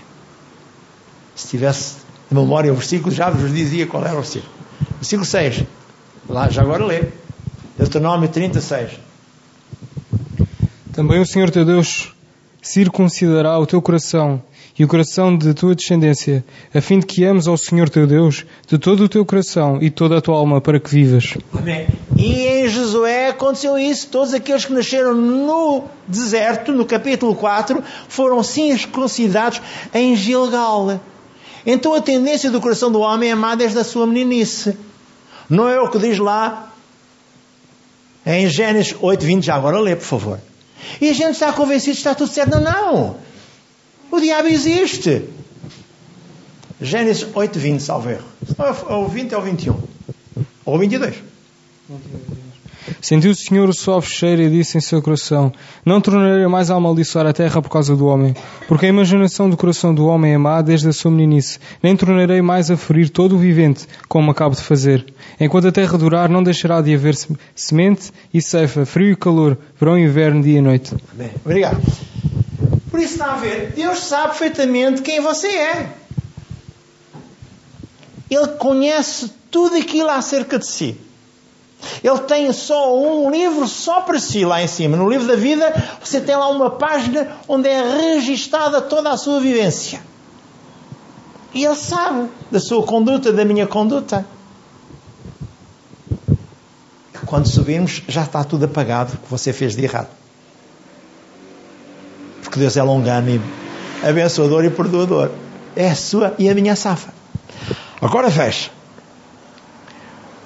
Se 1.36 1.48
tivesse 1.48 1.98
de 2.30 2.36
memória 2.36 2.72
o 2.72 2.76
versículo, 2.76 3.14
já 3.14 3.30
vos 3.30 3.54
dizia 3.54 3.86
qual 3.86 4.04
era 4.04 4.14
o 4.14 4.22
versículo. 4.22 4.52
Versículo 4.96 5.26
6. 5.26 5.64
Lá, 6.30 6.50
já 6.50 6.62
agora 6.62 6.86
lê. 6.86 7.04
Deuteronômio 7.78 8.30
36. 8.30 8.92
Também 10.94 11.20
o 11.20 11.26
Senhor 11.26 11.52
teu 11.52 11.66
Deus 11.66 12.14
circuncidará 12.62 13.60
o 13.60 13.66
teu 13.66 13.82
coração 13.82 14.42
e 14.78 14.84
o 14.84 14.88
coração 14.88 15.38
de 15.38 15.54
tua 15.54 15.74
descendência, 15.74 16.44
a 16.74 16.82
fim 16.82 17.00
de 17.00 17.06
que 17.06 17.24
ames 17.24 17.48
ao 17.48 17.58
Senhor 17.58 17.90
teu 17.90 18.06
Deus 18.06 18.46
de 18.68 18.78
todo 18.78 19.06
o 19.06 19.10
teu 19.10 19.26
coração 19.26 19.80
e 19.82 19.90
toda 19.90 20.18
a 20.18 20.22
tua 20.22 20.36
alma 20.36 20.60
para 20.60 20.80
que 20.80 20.90
vivas. 20.90 21.38
Amém. 21.54 21.88
E 22.18 22.46
em 22.46 22.68
Josué 22.68 23.30
aconteceu 23.30 23.78
isso. 23.78 24.08
Todos 24.10 24.34
aqueles 24.34 24.66
que 24.66 24.74
nasceram 24.74 25.14
no 25.14 25.86
deserto, 26.06 26.74
no 26.74 26.86
capítulo 26.86 27.34
4, 27.36 27.82
foram 28.10 28.44
circuncidados 28.44 29.62
em 29.94 30.14
Gilgal. 30.16 31.00
Então 31.66 31.94
a 31.94 32.02
tendência 32.02 32.52
do 32.52 32.60
coração 32.60 32.92
do 32.92 33.00
homem 33.00 33.30
é 33.30 33.32
amar 33.32 33.56
desde 33.56 33.80
a 33.80 33.84
sua 33.84 34.06
meninice. 34.06 34.78
Não 35.50 35.70
é 35.70 35.80
o 35.80 35.90
que 35.90 36.00
diz 36.00 36.20
lá 36.20 36.74
em 38.26 38.50
Gênesis 38.50 38.94
8:20. 38.94 39.46
Já 39.46 39.56
agora 39.56 39.80
lê, 39.80 39.96
por 39.96 40.06
favor. 40.06 40.40
E 41.00 41.10
a 41.10 41.14
gente 41.14 41.32
está 41.32 41.54
convencido 41.54 41.94
que 41.94 41.98
está 41.98 42.14
tudo 42.14 42.30
certo. 42.30 42.60
Não, 42.60 42.62
não. 42.62 43.25
O 44.16 44.22
diabo 44.22 44.48
existe. 44.48 45.24
Gênesis 46.80 47.28
8, 47.34 47.60
20, 47.60 47.80
salvo 47.82 48.10
erro. 48.10 48.24
Ou 48.88 49.10
20 49.10 49.36
ou 49.36 49.42
21. 49.42 49.76
Ou 50.66 50.80
22. 50.80 51.16
Sentiu 53.02 53.32
o 53.32 53.36
Senhor 53.36 53.68
o 53.68 53.74
suave 53.74 54.08
cheiro 54.08 54.42
e 54.42 54.50
disse 54.50 54.78
em 54.78 54.82
seu 54.82 55.02
coração: 55.02 55.52
Não 55.86 56.00
tornarei 56.00 56.48
mais 56.48 56.72
a 56.72 56.76
amaldiçoar 56.76 57.28
a 57.28 57.34
terra 57.34 57.62
por 57.62 57.70
causa 57.70 57.94
do 57.94 58.06
homem, 58.06 58.34
porque 58.70 58.86
a 58.86 58.90
imaginação 58.90 59.50
do 59.50 59.58
coração 59.58 59.94
do 59.94 60.08
homem 60.08 60.34
é 60.34 60.38
má 60.38 60.62
desde 60.62 60.88
a 60.88 60.94
sua 60.94 61.12
meninice. 61.12 61.60
Nem 61.84 61.98
tornarei 61.98 62.42
mais 62.42 62.72
a 62.72 62.78
ferir 62.78 63.10
todo 63.10 63.36
o 63.36 63.38
vivente, 63.38 63.86
como 64.08 64.32
acabo 64.32 64.56
de 64.56 64.62
fazer. 64.62 65.06
Enquanto 65.38 65.68
a 65.68 65.74
terra 65.74 65.98
durar, 65.98 66.30
não 66.30 66.42
deixará 66.42 66.82
de 66.82 66.96
haver 66.96 67.18
semente 67.54 68.14
e 68.34 68.42
ceifa, 68.42 68.86
frio 68.86 69.12
e 69.12 69.16
calor, 69.18 69.58
verão 69.78 70.00
e 70.00 70.04
inverno, 70.04 70.42
dia 70.42 70.60
e 70.60 70.62
noite. 70.62 70.96
Bem, 71.14 71.32
obrigado. 71.44 71.82
Por 72.96 73.02
isso 73.02 73.16
está 73.16 73.34
a 73.34 73.36
ver, 73.36 73.74
Deus 73.74 74.00
sabe 74.06 74.28
perfeitamente 74.30 75.02
quem 75.02 75.20
você 75.20 75.50
é. 75.50 75.94
Ele 78.32 78.48
conhece 78.58 79.34
tudo 79.52 79.76
aquilo 79.76 80.10
acerca 80.10 80.58
de 80.58 80.66
si. 80.66 80.98
Ele 82.02 82.20
tem 82.20 82.54
só 82.54 82.98
um 82.98 83.30
livro 83.30 83.68
só 83.68 84.00
para 84.00 84.18
si 84.18 84.46
lá 84.46 84.64
em 84.64 84.68
cima. 84.70 84.96
No 84.96 85.10
livro 85.10 85.28
da 85.28 85.36
vida, 85.36 85.74
você 86.02 86.22
tem 86.22 86.38
lá 86.38 86.48
uma 86.48 86.70
página 86.70 87.36
onde 87.50 87.68
é 87.68 88.14
registada 88.14 88.80
toda 88.82 89.10
a 89.10 89.18
sua 89.18 89.42
vivência. 89.42 90.02
E 91.54 91.66
ele 91.66 91.76
sabe 91.76 92.30
da 92.50 92.62
sua 92.62 92.82
conduta, 92.84 93.34
da 93.34 93.44
minha 93.44 93.68
conduta. 93.68 94.26
Quando 97.26 97.50
subirmos, 97.50 98.04
já 98.08 98.24
está 98.24 98.42
tudo 98.46 98.64
apagado 98.64 99.18
que 99.18 99.30
você 99.30 99.52
fez 99.52 99.76
de 99.76 99.84
errado 99.84 100.08
porque 102.56 102.60
Deus 102.60 102.78
é 102.78 102.84
longânimo, 102.84 103.44
abençoador 104.02 104.64
e 104.64 104.70
perdoador. 104.70 105.30
É 105.76 105.90
a 105.90 105.96
sua 105.96 106.34
e 106.40 106.50
a 106.50 106.56
minha 106.56 106.76
safa. 106.76 107.14
Agora 108.02 108.32
fecha. 108.32 108.72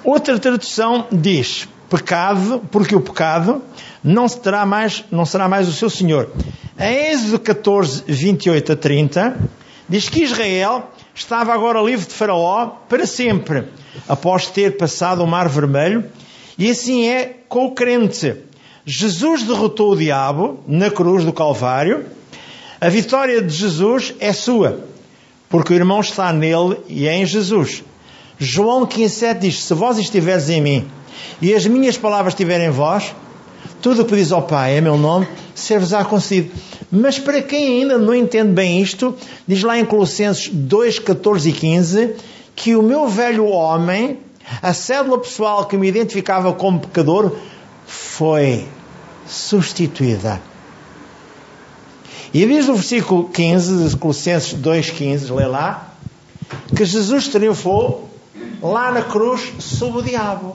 Outra 0.02 0.36
tradução 0.38 1.06
diz: 1.12 1.68
pecado, 1.88 2.62
porque 2.72 2.96
o 2.96 3.00
pecado 3.00 3.62
não 4.02 4.28
será 4.28 4.66
mais, 4.66 5.04
não 5.10 5.24
será 5.24 5.48
mais 5.48 5.68
o 5.68 5.72
seu 5.72 5.88
senhor. 5.88 6.32
Em 6.76 7.12
Êxodo 7.12 7.38
14, 7.38 8.02
28 8.08 8.72
a 8.72 8.76
30, 8.76 9.38
diz 9.88 10.08
que 10.08 10.24
Israel 10.24 10.90
estava 11.14 11.54
agora 11.54 11.80
livre 11.80 12.06
de 12.06 12.14
Faraó 12.14 12.70
para 12.88 13.06
sempre, 13.06 13.68
após 14.08 14.48
ter 14.48 14.76
passado 14.76 15.22
o 15.22 15.26
Mar 15.28 15.48
Vermelho, 15.48 16.06
e 16.58 16.70
assim 16.70 17.06
é 17.08 17.36
com 17.48 17.66
o 17.66 17.72
crente. 17.72 18.49
Jesus 18.84 19.42
derrotou 19.42 19.92
o 19.92 19.96
diabo 19.96 20.60
na 20.66 20.90
cruz 20.90 21.24
do 21.24 21.32
Calvário. 21.32 22.06
A 22.80 22.88
vitória 22.88 23.42
de 23.42 23.54
Jesus 23.54 24.14
é 24.18 24.32
sua, 24.32 24.84
porque 25.48 25.72
o 25.72 25.76
irmão 25.76 26.00
está 26.00 26.32
nele 26.32 26.78
e 26.88 27.06
é 27.06 27.14
em 27.14 27.26
Jesus. 27.26 27.84
João 28.38 28.86
15,7 28.86 29.38
diz: 29.38 29.62
Se 29.62 29.74
vós 29.74 29.98
estiveres 29.98 30.48
em 30.48 30.62
mim 30.62 30.88
e 31.42 31.54
as 31.54 31.66
minhas 31.66 31.98
palavras 31.98 32.32
estiverem 32.32 32.68
em 32.68 32.70
vós, 32.70 33.14
tudo 33.82 34.00
o 34.00 34.04
que 34.04 34.10
pedis 34.10 34.32
ao 34.32 34.42
Pai 34.42 34.76
é 34.76 34.80
meu 34.80 34.96
nome, 34.96 35.28
ser-vos-á 35.54 36.04
concedido. 36.04 36.50
Mas 36.90 37.18
para 37.18 37.42
quem 37.42 37.82
ainda 37.82 37.98
não 37.98 38.14
entende 38.14 38.52
bem 38.52 38.80
isto, 38.80 39.14
diz 39.46 39.62
lá 39.62 39.78
em 39.78 39.84
Colossenses 39.84 40.48
2, 40.48 40.98
14 41.00 41.50
e 41.50 41.52
15, 41.52 42.14
que 42.56 42.74
o 42.74 42.82
meu 42.82 43.06
velho 43.08 43.46
homem, 43.46 44.18
a 44.62 44.72
cédula 44.72 45.18
pessoal 45.18 45.66
que 45.66 45.76
me 45.76 45.86
identificava 45.86 46.52
como 46.52 46.80
pecador, 46.80 47.36
foi 48.20 48.66
substituída. 49.26 50.42
E 52.34 52.44
diz 52.44 52.68
no 52.68 52.74
versículo 52.74 53.30
15 53.30 53.88
de 53.88 53.96
Colossenses 53.96 54.52
2,15, 54.60 55.34
lê 55.34 55.46
lá, 55.46 55.94
que 56.76 56.84
Jesus 56.84 57.28
triunfou 57.28 58.10
lá 58.62 58.92
na 58.92 59.00
cruz 59.00 59.50
sobre 59.58 60.00
o 60.00 60.02
diabo. 60.02 60.54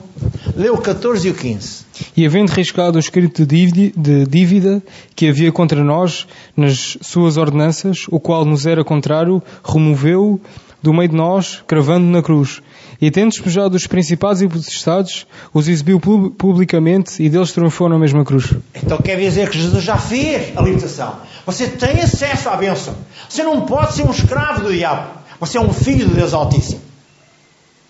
Lê 0.54 0.70
o 0.70 0.78
14 0.78 1.26
e 1.26 1.30
o 1.32 1.34
15. 1.34 1.84
E 2.16 2.24
havendo 2.24 2.52
riscado 2.52 2.98
o 2.98 3.00
escrito 3.00 3.44
de 3.44 3.92
dívida 4.28 4.80
que 5.16 5.28
havia 5.28 5.50
contra 5.50 5.82
nós 5.82 6.24
nas 6.56 6.96
suas 7.02 7.36
ordenanças, 7.36 8.06
o 8.12 8.20
qual 8.20 8.44
nos 8.44 8.64
era 8.64 8.84
contrário, 8.84 9.42
removeu 9.64 10.40
do 10.82 10.92
meio 10.92 11.08
de 11.08 11.14
nós, 11.16 11.62
cravando 11.66 12.06
na 12.06 12.22
cruz. 12.22 12.62
E 13.00 13.10
tendo 13.10 13.30
despejado 13.30 13.76
os 13.76 13.86
principados 13.86 14.40
e 14.40 14.48
potestades, 14.48 15.26
os 15.52 15.68
exibiu 15.68 16.00
publicamente 16.00 17.22
e 17.22 17.28
deles 17.28 17.52
triunfou 17.52 17.88
na 17.88 17.98
mesma 17.98 18.24
cruz. 18.24 18.54
Então 18.74 18.98
quer 18.98 19.18
dizer 19.18 19.50
que 19.50 19.58
Jesus 19.58 19.84
já 19.84 19.98
fez 19.98 20.56
a 20.56 20.62
libertação. 20.62 21.16
Você 21.44 21.66
tem 21.66 22.00
acesso 22.00 22.48
à 22.48 22.56
bênção. 22.56 22.94
Você 23.28 23.42
não 23.42 23.62
pode 23.62 23.94
ser 23.94 24.04
um 24.04 24.10
escravo 24.10 24.64
do 24.64 24.72
diabo. 24.72 25.08
Você 25.40 25.58
é 25.58 25.60
um 25.60 25.72
filho 25.72 26.08
de 26.08 26.14
Deus 26.14 26.32
Altíssimo. 26.32 26.80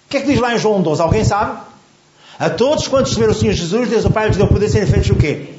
O 0.07 0.09
que 0.09 0.16
é 0.16 0.21
que 0.21 0.26
diz 0.26 0.40
lá 0.40 0.55
em 0.55 0.59
João 0.59 0.83
12? 0.83 1.00
Alguém 1.02 1.25
sabe? 1.25 1.59
A 2.38 2.50
todos 2.50 2.87
quantos 2.87 3.12
receberam 3.12 3.33
o 3.33 3.37
Senhor 3.37 3.52
Jesus, 3.52 3.88
Deus 3.88 4.05
o 4.05 4.11
Pai 4.11 4.28
lhes 4.28 4.37
deu 4.37 4.47
poder 4.47 4.69
serem 4.69 4.87
feitos 4.87 5.11
o 5.11 5.14
quê? 5.14 5.55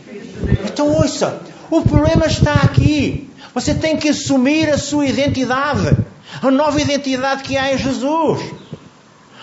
Então 0.65 0.93
ouça, 0.93 1.41
o 1.71 1.81
problema 1.81 2.27
está 2.27 2.53
aqui. 2.53 3.26
Você 3.57 3.73
tem 3.73 3.97
que 3.97 4.09
assumir 4.09 4.69
a 4.69 4.77
sua 4.77 5.07
identidade. 5.07 5.97
A 6.43 6.51
nova 6.51 6.79
identidade 6.79 7.41
que 7.41 7.57
há 7.57 7.73
em 7.73 7.77
Jesus. 7.79 8.53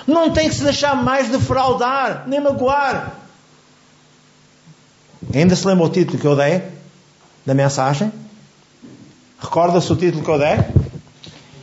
Não 0.06 0.30
tem 0.30 0.48
que 0.48 0.54
se 0.54 0.62
deixar 0.62 0.94
mais 0.94 1.28
defraudar, 1.28 2.22
nem 2.28 2.40
magoar. 2.40 3.18
Ainda 5.34 5.56
se 5.56 5.66
lembra 5.66 5.86
o 5.86 5.88
título 5.88 6.16
que 6.16 6.26
eu 6.28 6.36
dei? 6.36 6.62
Da 7.44 7.54
mensagem? 7.54 8.12
Recorda-se 9.40 9.92
o 9.92 9.96
título 9.96 10.22
que 10.22 10.30
eu 10.30 10.38
dei? 10.38 10.60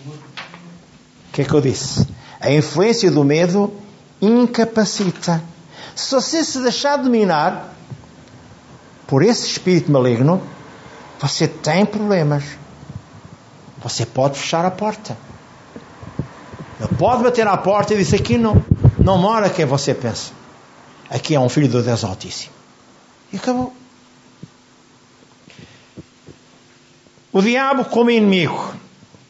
O 0.08 1.32
que 1.32 1.44
é 1.44 1.46
que 1.46 1.54
eu 1.54 1.62
disse? 1.62 2.06
A 2.42 2.52
influência 2.52 3.10
do 3.10 3.24
medo 3.24 3.74
incapacita. 4.22 5.42
Se 5.96 6.14
você 6.14 6.44
se 6.44 6.60
deixar 6.60 6.98
dominar 6.98 7.74
por 9.08 9.24
esse 9.24 9.48
espírito 9.48 9.90
maligno, 9.90 10.44
você 11.22 11.48
tem 11.48 11.86
problemas. 11.86 12.44
Você 13.84 14.06
pode 14.06 14.40
fechar 14.40 14.66
a 14.66 14.72
porta. 14.72 15.16
Ele 16.80 16.90
pode 16.98 17.24
bater 17.24 17.48
à 17.48 17.56
porta 17.56 17.94
e 17.94 17.98
dizer: 17.98 18.18
Aqui 18.18 18.38
não, 18.38 18.64
não 18.98 19.20
mora 19.20 19.50
quem 19.50 19.66
você 19.66 19.94
pensa. 19.94 20.32
Aqui 21.10 21.36
é 21.36 21.40
um 21.40 21.50
filho 21.50 21.68
do 21.68 21.84
Deus 21.84 22.04
Altíssimo. 22.04 22.54
E 23.32 23.38
acabou. 23.38 23.72
O 27.32 27.42
diabo 27.42 27.86
como 27.86 28.10
inimigo. 28.10 28.74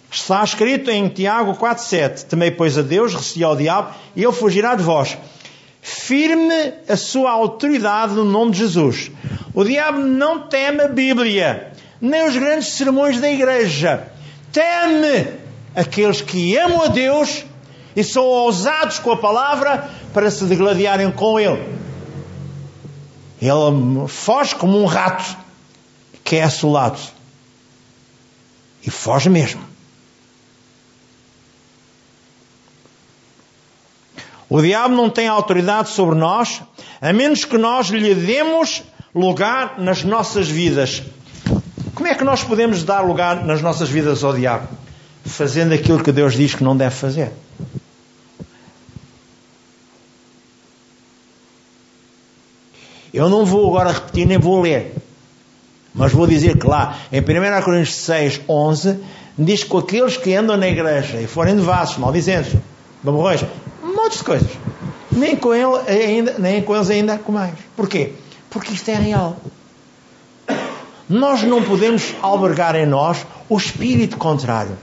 Está 0.10 0.43
escrito 0.43 0.89
em 0.89 1.10
Tiago 1.10 1.54
4,7: 1.56 2.25
Temei, 2.25 2.51
pois, 2.51 2.77
a 2.77 2.82
Deus, 2.82 3.13
recebi 3.13 3.43
ao 3.43 3.56
diabo, 3.56 3.93
e 4.15 4.23
ele 4.23 4.32
fugirá 4.32 4.75
de 4.75 4.84
vós. 4.84 5.17
Firme 5.82 6.73
a 6.88 6.95
sua 6.95 7.32
autoridade 7.32 8.13
no 8.13 8.23
nome 8.23 8.51
de 8.51 8.60
Jesus. 8.60 9.12
O 9.54 9.63
diabo 9.63 9.99
não 9.99 10.47
teme 10.47 10.82
a 10.82 10.88
Bíblia, 10.88 11.70
nem 12.01 12.27
os 12.27 12.35
grandes 12.35 12.69
sermões 12.69 13.19
da 13.21 13.29
igreja. 13.29 14.11
Teme 14.51 15.39
aqueles 15.75 16.19
que 16.19 16.57
amam 16.57 16.83
a 16.83 16.87
Deus 16.87 17.45
e 17.95 18.03
são 18.03 18.23
ousados 18.23 18.99
com 18.99 19.11
a 19.11 19.17
palavra 19.17 19.89
para 20.13 20.31
se 20.31 20.45
degladiarem 20.45 21.11
com 21.11 21.39
Ele. 21.39 21.79
Ele 23.41 24.07
foge 24.07 24.55
como 24.55 24.81
um 24.81 24.85
rato 24.85 25.37
que 26.23 26.35
é 26.37 26.43
assolado. 26.43 26.99
E 28.83 28.89
foge 28.89 29.29
mesmo. 29.29 29.61
O 34.49 34.61
diabo 34.61 34.95
não 34.95 35.09
tem 35.09 35.27
autoridade 35.27 35.89
sobre 35.89 36.15
nós, 36.15 36.61
a 36.99 37.13
menos 37.13 37.45
que 37.45 37.57
nós 37.57 37.87
lhe 37.87 38.13
demos 38.13 38.83
lugar 39.15 39.79
nas 39.79 40.03
nossas 40.03 40.49
vidas. 40.49 41.01
É 42.12 42.13
que 42.13 42.26
nós 42.26 42.43
podemos 42.43 42.84
dar 42.84 43.00
lugar 43.00 43.45
nas 43.45 43.62
nossas 43.62 43.88
vidas 43.88 44.21
ao 44.21 44.34
diabo? 44.34 44.67
Fazendo 45.24 45.74
aquilo 45.74 46.04
que 46.04 46.12
Deus 46.12 46.34
diz 46.34 46.54
que 46.54 46.62
não 46.62 46.76
deve 46.76 46.93
fazer. 46.93 47.32
Eu 53.13 53.30
não 53.30 53.45
vou 53.45 53.65
agora 53.69 53.93
repetir 53.93 54.28
nem 54.28 54.38
vou 54.38 54.60
ler. 54.60 54.93
Mas 55.95 56.12
vou 56.12 56.28
dizer 56.28 56.58
que 56.58 56.67
lá, 56.67 56.97
em 57.13 57.21
1 57.21 57.63
Coríntios 57.63 57.95
6, 57.95 58.41
11, 58.45 59.00
diz 59.38 59.63
que 59.63 59.78
aqueles 59.78 60.17
que 60.17 60.36
andam 60.36 60.58
na 60.58 60.67
igreja 60.67 61.21
e 61.21 61.28
forem 61.28 61.56
devassos, 61.56 61.97
maldizentes, 61.97 62.60
babões, 63.02 63.45
monte 63.82 64.17
de 64.17 64.24
coisas. 64.26 64.52
Nem 65.10 65.38
com, 65.38 65.54
ele 65.54 65.78
ainda, 65.88 66.36
nem 66.38 66.62
com 66.62 66.76
eles 66.76 66.89
ainda 66.89 67.17
com 67.17 67.32
mais. 67.32 67.54
Porquê? 67.74 68.15
Porque 68.50 68.74
isto 68.74 68.89
é 68.89 68.95
real. 68.95 69.38
Nós 71.12 71.43
não 71.43 71.62
podemos 71.62 72.15
albergar 72.21 72.74
em 72.74 72.86
nós 72.86 73.28
o 73.50 73.58
espírito 73.58 74.15
contrário. 74.15 74.78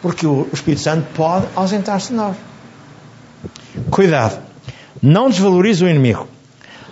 Porque 0.00 0.24
o 0.24 0.48
Espírito 0.52 0.80
Santo 0.80 1.08
pode 1.12 1.46
ausentar-se 1.56 2.10
de 2.10 2.14
nós. 2.14 2.36
Cuidado. 3.90 4.40
Não 5.02 5.28
desvalorize 5.28 5.84
o 5.84 5.88
inimigo. 5.88 6.28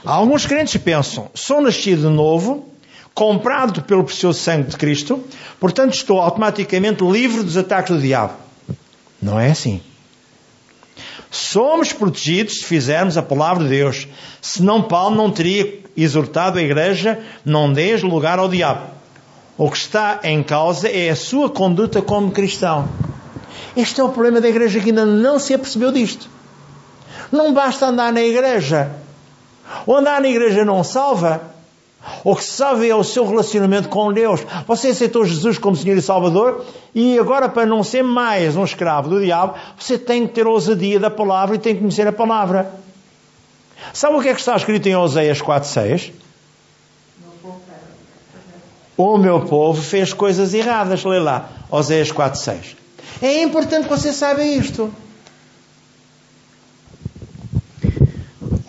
Alguns 0.05 0.44
crentes 0.44 0.77
pensam: 0.83 1.31
sou 1.35 1.61
nascido 1.61 2.09
de 2.09 2.12
novo, 2.12 2.68
comprado 3.14 3.81
pelo 3.83 4.03
precioso 4.03 4.40
sangue 4.40 4.70
de 4.70 4.77
Cristo, 4.77 5.23
portanto 5.61 5.94
estou 5.94 6.20
automaticamente 6.20 7.05
livre 7.05 7.44
dos 7.44 7.57
ataques 7.57 7.94
do 7.94 8.03
diabo. 8.03 8.35
Não 9.23 9.38
é 9.38 9.53
assim. 9.53 9.81
Somos 11.31 11.92
protegidos 11.92 12.59
se 12.59 12.64
fizermos 12.64 13.16
a 13.16 13.23
palavra 13.23 13.62
de 13.62 13.70
Deus. 13.70 14.09
Senão 14.42 14.83
Paulo 14.83 15.14
não 15.14 15.31
teria 15.31 15.80
exortado 15.96 16.59
a 16.59 16.62
igreja, 16.62 17.18
não 17.44 17.72
deis 17.72 18.03
lugar 18.03 18.38
ao 18.38 18.48
diabo. 18.48 18.87
O 19.57 19.70
que 19.70 19.76
está 19.76 20.20
em 20.22 20.42
causa 20.42 20.88
é 20.88 21.11
a 21.11 21.16
sua 21.16 21.50
conduta 21.50 22.00
como 22.00 22.31
cristão. 22.31 22.88
Este 23.76 24.00
é 24.00 24.05
o 24.05 24.09
problema 24.09 24.40
da 24.40 24.48
igreja 24.48 24.81
que 24.81 24.88
ainda 24.88 25.05
não 25.05 25.38
se 25.38 25.55
apercebeu 25.55 25.92
disto. 25.92 26.29
Não 27.31 27.53
basta 27.53 27.87
andar 27.87 28.12
na 28.12 28.22
igreja. 28.22 28.90
Ou 29.87 29.96
andar 29.96 30.20
na 30.20 30.29
igreja 30.29 30.64
não 30.64 30.83
salva. 30.83 31.42
O 32.24 32.35
que 32.35 32.42
salva 32.42 32.87
é 32.87 32.94
o 32.94 33.05
seu 33.05 33.26
relacionamento 33.26 33.88
com 33.88 34.12
Deus. 34.12 34.40
Você 34.66 34.88
aceitou 34.88 35.24
Jesus 35.24 35.59
como 35.59 35.76
Senhor 35.76 35.96
e 35.96 36.03
Salvador 36.03 36.64
e 36.94 37.18
agora, 37.18 37.48
para 37.48 37.66
não 37.66 37.85
ser 37.85 38.03
mais 38.03 38.57
um 38.57 38.64
escravo 38.64 39.09
do 39.09 39.20
diabo, 39.20 39.55
você 39.79 39.98
tem 39.98 40.26
que 40.26 40.35
ter 40.35 40.46
ousadia 40.46 40.98
da 40.98 41.11
palavra 41.11 41.57
e 41.57 41.59
tem 41.59 41.74
que 41.74 41.81
conhecer 41.81 42.07
a 42.07 42.12
palavra. 42.12 42.72
Sabe 43.93 44.16
o 44.16 44.21
que 44.21 44.29
é 44.29 44.35
que 44.35 44.40
está 44.40 44.57
escrito 44.57 44.87
em 44.88 44.97
Oséias 44.97 45.40
4,6? 45.40 46.12
O 48.97 49.16
meu 49.16 49.40
povo 49.40 49.81
fez 49.81 50.12
coisas 50.12 50.53
erradas. 50.53 51.05
Lê 51.05 51.19
lá, 51.19 51.49
Oséias 51.71 52.12
4,6. 52.12 52.77
É 53.23 53.43
importante 53.43 53.85
que 53.85 53.90
você 53.90 54.12
saiba 54.12 54.45
isto. 54.45 54.93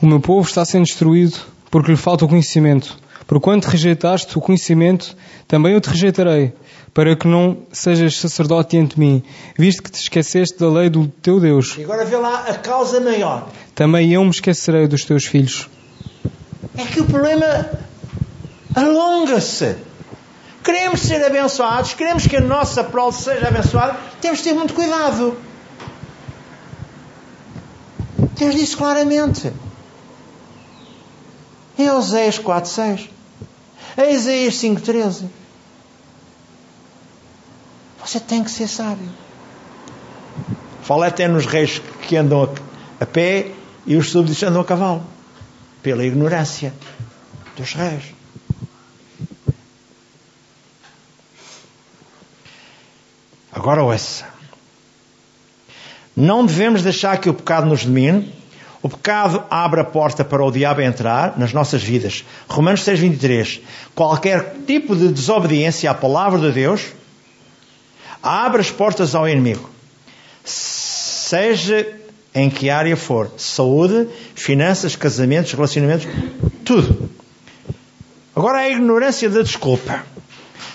O 0.01 0.05
meu 0.05 0.19
povo 0.19 0.47
está 0.47 0.65
sendo 0.65 0.85
destruído 0.85 1.37
porque 1.69 1.91
lhe 1.91 1.97
falta 1.97 2.25
o 2.25 2.27
conhecimento. 2.27 2.97
Porquanto 3.27 3.67
rejeitaste 3.69 4.37
o 4.37 4.41
conhecimento, 4.41 5.15
também 5.47 5.73
eu 5.73 5.79
te 5.79 5.89
rejeitarei, 5.89 6.53
para 6.93 7.15
que 7.15 7.27
não 7.27 7.57
sejas 7.71 8.17
sacerdote 8.17 8.71
diante 8.71 8.95
de 8.95 8.99
mim, 8.99 9.23
visto 9.57 9.81
que 9.81 9.91
te 9.91 10.01
esqueceste 10.01 10.59
da 10.59 10.69
lei 10.69 10.89
do 10.89 11.07
teu 11.07 11.39
Deus. 11.39 11.75
E 11.77 11.83
agora 11.83 12.03
vê 12.05 12.17
lá 12.17 12.45
a 12.47 12.55
causa 12.55 12.99
maior. 12.99 13.47
Também 13.73 14.11
eu 14.13 14.23
me 14.23 14.29
esquecerei 14.29 14.87
dos 14.87 15.05
teus 15.05 15.25
filhos. 15.25 15.69
É 16.77 16.83
que 16.85 16.99
o 16.99 17.05
problema 17.05 17.69
alonga-se. 18.75 19.75
queremos 20.63 21.01
ser 21.01 21.23
abençoados, 21.23 21.93
queremos 21.93 22.27
que 22.27 22.35
a 22.35 22.41
nossa 22.41 22.83
prole 22.83 23.13
seja 23.13 23.47
abençoada, 23.47 23.97
temos 24.21 24.39
de 24.39 24.43
ter 24.45 24.53
muito 24.53 24.73
cuidado. 24.73 25.37
Deus 28.37 28.55
disse 28.55 28.75
claramente. 28.75 29.51
Em 31.77 31.89
Oséias 31.89 32.39
4.6. 32.39 33.09
Em 33.97 34.13
Isaías 34.13 34.55
5.13. 34.55 35.40
Você 38.11 38.19
tem 38.19 38.43
que 38.43 38.51
ser 38.51 38.67
sábio. 38.67 39.07
Fala 40.83 41.07
até 41.07 41.29
nos 41.29 41.45
reis 41.45 41.81
que 42.01 42.17
andam 42.17 42.53
a, 42.99 43.05
pé 43.05 43.51
e 43.85 43.95
os 43.95 44.11
súbditos 44.11 44.43
andam 44.43 44.59
a 44.59 44.65
cavalo. 44.65 45.01
Pela 45.81 46.03
ignorância 46.03 46.73
dos 47.55 47.71
reis. 47.71 48.03
Agora 53.49 53.81
ouça. 53.81 54.25
Não 56.13 56.45
devemos 56.45 56.83
deixar 56.83 57.17
que 57.17 57.29
o 57.29 57.33
pecado 57.33 57.65
nos 57.65 57.85
domine. 57.85 58.35
O 58.81 58.89
pecado 58.89 59.45
abre 59.49 59.79
a 59.79 59.85
porta 59.85 60.25
para 60.25 60.43
o 60.43 60.51
diabo 60.51 60.81
entrar 60.81 61.39
nas 61.39 61.53
nossas 61.53 61.81
vidas. 61.81 62.25
Romanos 62.49 62.81
6,23. 62.81 63.61
Qualquer 63.95 64.55
tipo 64.67 64.97
de 64.97 65.07
desobediência 65.07 65.89
à 65.89 65.93
palavra 65.93 66.37
de 66.37 66.51
Deus 66.51 66.91
abre 68.21 68.61
as 68.61 68.71
portas 68.71 69.15
ao 69.15 69.27
inimigo. 69.27 69.69
Seja 70.43 71.87
em 72.33 72.49
que 72.49 72.69
área 72.69 72.95
for 72.95 73.31
saúde, 73.37 74.07
finanças, 74.35 74.95
casamentos, 74.95 75.53
relacionamentos, 75.53 76.07
tudo. 76.63 77.09
Agora 78.35 78.59
a 78.59 78.69
ignorância 78.69 79.29
da 79.29 79.41
desculpa. 79.41 80.05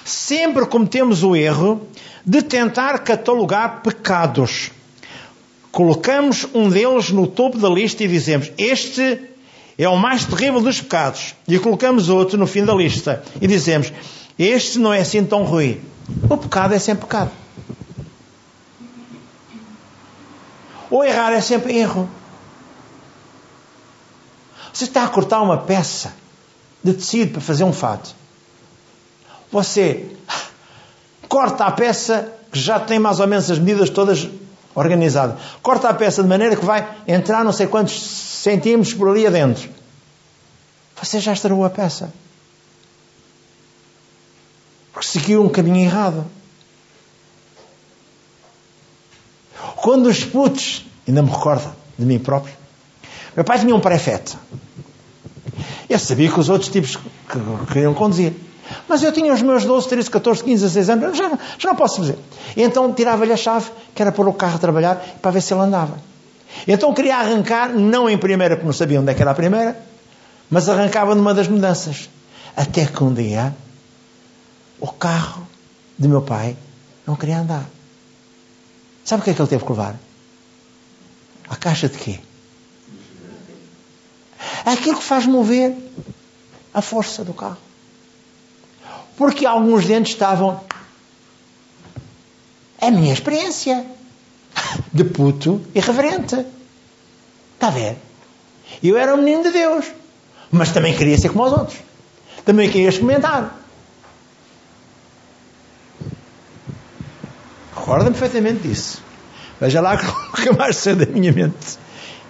Sempre 0.05 0.67
cometemos 0.67 1.23
o 1.23 1.35
erro 1.35 1.87
de 2.25 2.43
tentar 2.43 2.99
catalogar 3.01 3.83
pecados. 3.83 4.71
Colocamos 5.73 6.47
um 6.55 6.69
deles 6.69 7.11
no 7.11 7.27
topo 7.27 7.59
da 7.59 7.69
lista 7.69 8.05
e 8.05 8.09
dizemos: 8.09 8.53
Este 8.59 9.21
é 9.79 9.89
o 9.89 9.97
mais 9.97 10.25
terrível 10.25 10.61
dos 10.61 10.81
pecados. 10.81 11.35
E 11.49 11.59
colocamos 11.59 12.09
outro 12.09 12.39
no 12.39 12.47
fim 12.47 12.65
da 12.65 12.75
lista 12.75 13.23
e 13.41 13.47
dizemos: 13.47 13.93
Este 14.39 14.79
não 14.79 14.93
é 14.93 15.01
assim 15.01 15.25
tão 15.25 15.45
ruim. 15.45 15.81
O 16.29 16.37
pecado 16.37 16.75
é 16.75 16.79
sempre 16.79 17.05
pecado. 17.07 17.31
O 20.91 21.03
errar 21.03 21.33
é 21.33 21.41
sempre 21.41 21.77
erro. 21.77 22.09
Você 24.73 24.85
está 24.85 25.05
a 25.05 25.09
cortar 25.09 25.41
uma 25.41 25.59
peça 25.59 26.15
de 26.83 26.93
tecido 26.93 27.33
para 27.33 27.41
fazer 27.41 27.65
um 27.65 27.73
fato. 27.73 28.15
Você 29.51 30.17
corta 31.29 31.65
a 31.65 31.73
peça 31.73 32.33
que 32.53 32.59
já 32.59 32.79
tem 32.79 32.99
mais 32.99 33.19
ou 33.19 33.27
menos 33.27 33.51
as 33.51 33.59
medidas 33.59 33.91
todas 33.91 34.29
organizadas. 34.75 35.41
Corta 35.63 35.89
a 35.89 35.95
peça 35.95 36.23
de 36.23 36.29
maneira 36.29 36.55
que 36.55 36.65
vai 36.65 36.87
entrar 37.09 37.45
não 37.45 37.53
sei 37.53 37.67
quantos 37.67 38.01
centímetros 38.01 38.95
por 38.95 39.09
ali 39.09 39.27
adentro. 39.27 39.69
Você 41.03 41.19
já 41.21 41.33
estragou 41.33 41.65
a 41.65 41.71
peça. 41.71 42.13
Seguiu 45.01 45.45
um 45.45 45.49
caminho 45.49 45.85
errado. 45.85 46.25
Quando 49.77 50.07
os 50.07 50.25
putos, 50.25 50.85
ainda 51.07 51.23
me 51.23 51.31
recordo 51.31 51.71
de 51.99 52.05
mim 52.05 52.19
próprio, 52.19 52.55
meu 53.35 53.45
pai 53.45 53.59
tinha 53.59 53.75
um 53.75 53.81
prefeito. 53.81 54.37
Eu 55.89 55.99
sabia 55.99 56.31
que 56.31 56.41
os 56.41 56.49
outros 56.49 56.71
tipos 56.71 56.97
que 56.97 57.73
queriam 57.73 57.95
conduzir. 57.95 58.33
Mas 58.89 59.03
eu 59.03 59.13
tinha 59.13 59.33
os 59.33 59.43
meus 59.43 59.65
12, 59.65 59.89
13, 59.89 60.11
14, 60.11 60.43
15, 60.43 60.63
16 60.63 60.91
anos, 60.91 61.17
já, 61.17 61.39
já 61.59 61.69
não 61.69 61.77
posso 61.77 61.99
fazer. 61.99 62.19
Então 62.57 62.93
tirava-lhe 62.93 63.33
a 63.33 63.37
chave, 63.37 63.71
que 63.95 64.03
era 64.03 64.11
pôr 64.11 64.27
o 64.27 64.33
carro 64.33 64.57
a 64.57 64.59
trabalhar, 64.59 64.97
para 65.23 65.31
ver 65.31 65.41
se 65.41 65.55
ele 65.55 65.63
andava. 65.63 65.99
Então 66.67 66.93
queria 66.93 67.17
arrancar, 67.17 67.69
não 67.69 68.09
em 68.09 68.19
primeira, 68.19 68.57
porque 68.57 68.67
não 68.67 68.73
sabia 68.73 69.01
onde 69.01 69.13
é 69.13 69.15
que 69.15 69.23
era 69.23 69.31
a 69.31 69.35
primeira, 69.35 69.79
mas 70.51 70.69
arrancava 70.69 71.15
numa 71.15 71.33
das 71.33 71.47
mudanças. 71.47 72.09
Até 72.57 72.87
que 72.87 73.05
um 73.05 73.13
dia, 73.13 73.55
o 74.81 74.89
carro 74.89 75.47
de 75.99 76.09
meu 76.09 76.23
pai 76.23 76.57
não 77.07 77.17
queria 77.17 77.39
andar. 77.39 77.67
Sabe 79.05 79.21
o 79.21 79.25
que 79.25 79.31
é 79.31 79.35
que 79.35 79.41
ele 79.41 79.49
teve 79.49 79.65
que 79.65 79.71
levar? 79.71 79.97
A 81.49 81.57
caixa 81.57 81.89
de 81.89 81.97
quê? 81.97 82.19
Aquilo 84.65 84.99
que 84.99 85.05
faz 85.05 85.27
mover 85.27 85.77
a 86.75 86.83
força 86.83 87.25
do 87.25 87.33
carro. 87.33 87.59
Porque 89.17 89.47
alguns 89.47 89.87
dentes 89.87 90.13
estavam. 90.13 90.61
É 92.79 92.89
a 92.89 92.91
minha 92.91 93.13
experiência. 93.13 93.87
De 94.93 95.05
puto 95.05 95.65
irreverente. 95.75 96.45
Está 97.55 97.69
a 97.69 97.71
ver? 97.71 97.97
Eu 98.83 98.97
era 98.97 99.15
um 99.15 99.19
menino 99.19 99.45
de 99.45 99.53
Deus. 99.53 99.87
Mas 100.51 100.73
também 100.73 100.97
queria 100.97 101.17
ser 101.17 101.29
como 101.29 101.45
os 101.45 101.53
outros. 101.53 101.79
Também 102.45 102.71
queria 102.71 102.89
experimentar. 102.89 103.66
Recorda-me 107.87 108.17
perfeitamente 108.19 108.67
disso. 108.67 109.01
Veja 109.61 109.81
lá 109.81 109.97
que 110.35 110.51
mais 110.51 110.75
saiu 110.75 110.97
da 110.97 111.07
minha 111.07 111.33
mente. 111.33 111.79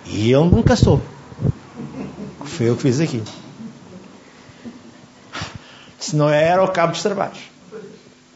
E 0.05 0.31
ele 0.31 0.51
nunca 0.51 0.77
soube. 0.77 1.03
Foi 2.45 2.69
eu 2.69 2.77
que 2.77 2.83
fiz 2.83 3.01
aqui. 3.01 3.23
Se 5.99 6.15
não 6.15 6.29
era 6.29 6.63
o 6.63 6.69
cabo 6.69 6.93
dos 6.93 7.03
trabalhos. 7.03 7.39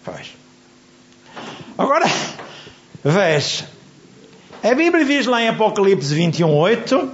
Pois. 0.03 0.31
Agora, 1.77 2.07
veja. 3.05 3.69
A 4.65 4.75
Bíblia 4.75 5.05
diz 5.05 5.27
lá 5.27 5.43
em 5.43 5.49
Apocalipse 5.49 6.15
21, 6.15 6.51
8: 6.51 7.11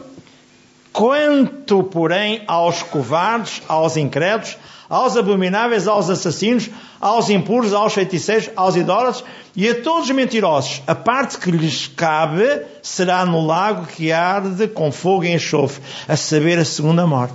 Quanto, 0.92 1.82
porém, 1.82 2.44
aos 2.46 2.80
covardes, 2.80 3.60
aos 3.66 3.96
incrédulos, 3.96 4.56
aos 4.88 5.16
abomináveis, 5.16 5.88
aos 5.88 6.08
assassinos, 6.08 6.70
aos 7.00 7.28
impuros, 7.28 7.72
aos 7.72 7.92
feiticeiros, 7.92 8.50
aos 8.56 8.76
idólatras 8.76 9.24
e 9.54 9.68
a 9.68 9.82
todos 9.82 10.08
os 10.08 10.14
mentirosos, 10.14 10.82
a 10.86 10.94
parte 10.94 11.38
que 11.38 11.50
lhes 11.50 11.86
cabe 11.88 12.62
será 12.82 13.24
no 13.24 13.44
lago 13.44 13.86
que 13.86 14.12
arde 14.12 14.68
com 14.68 14.92
fogo 14.92 15.24
e 15.24 15.34
enxofre, 15.34 15.82
a 16.06 16.16
saber, 16.16 16.58
a 16.58 16.64
segunda 16.64 17.06
morte. 17.06 17.34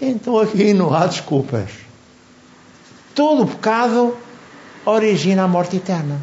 Então 0.00 0.38
aqui 0.38 0.72
não 0.72 0.92
há 0.92 1.06
desculpas. 1.06 1.70
Todo 3.14 3.42
o 3.42 3.46
pecado 3.46 4.16
origina 4.84 5.44
a 5.44 5.48
morte 5.48 5.76
eterna. 5.76 6.20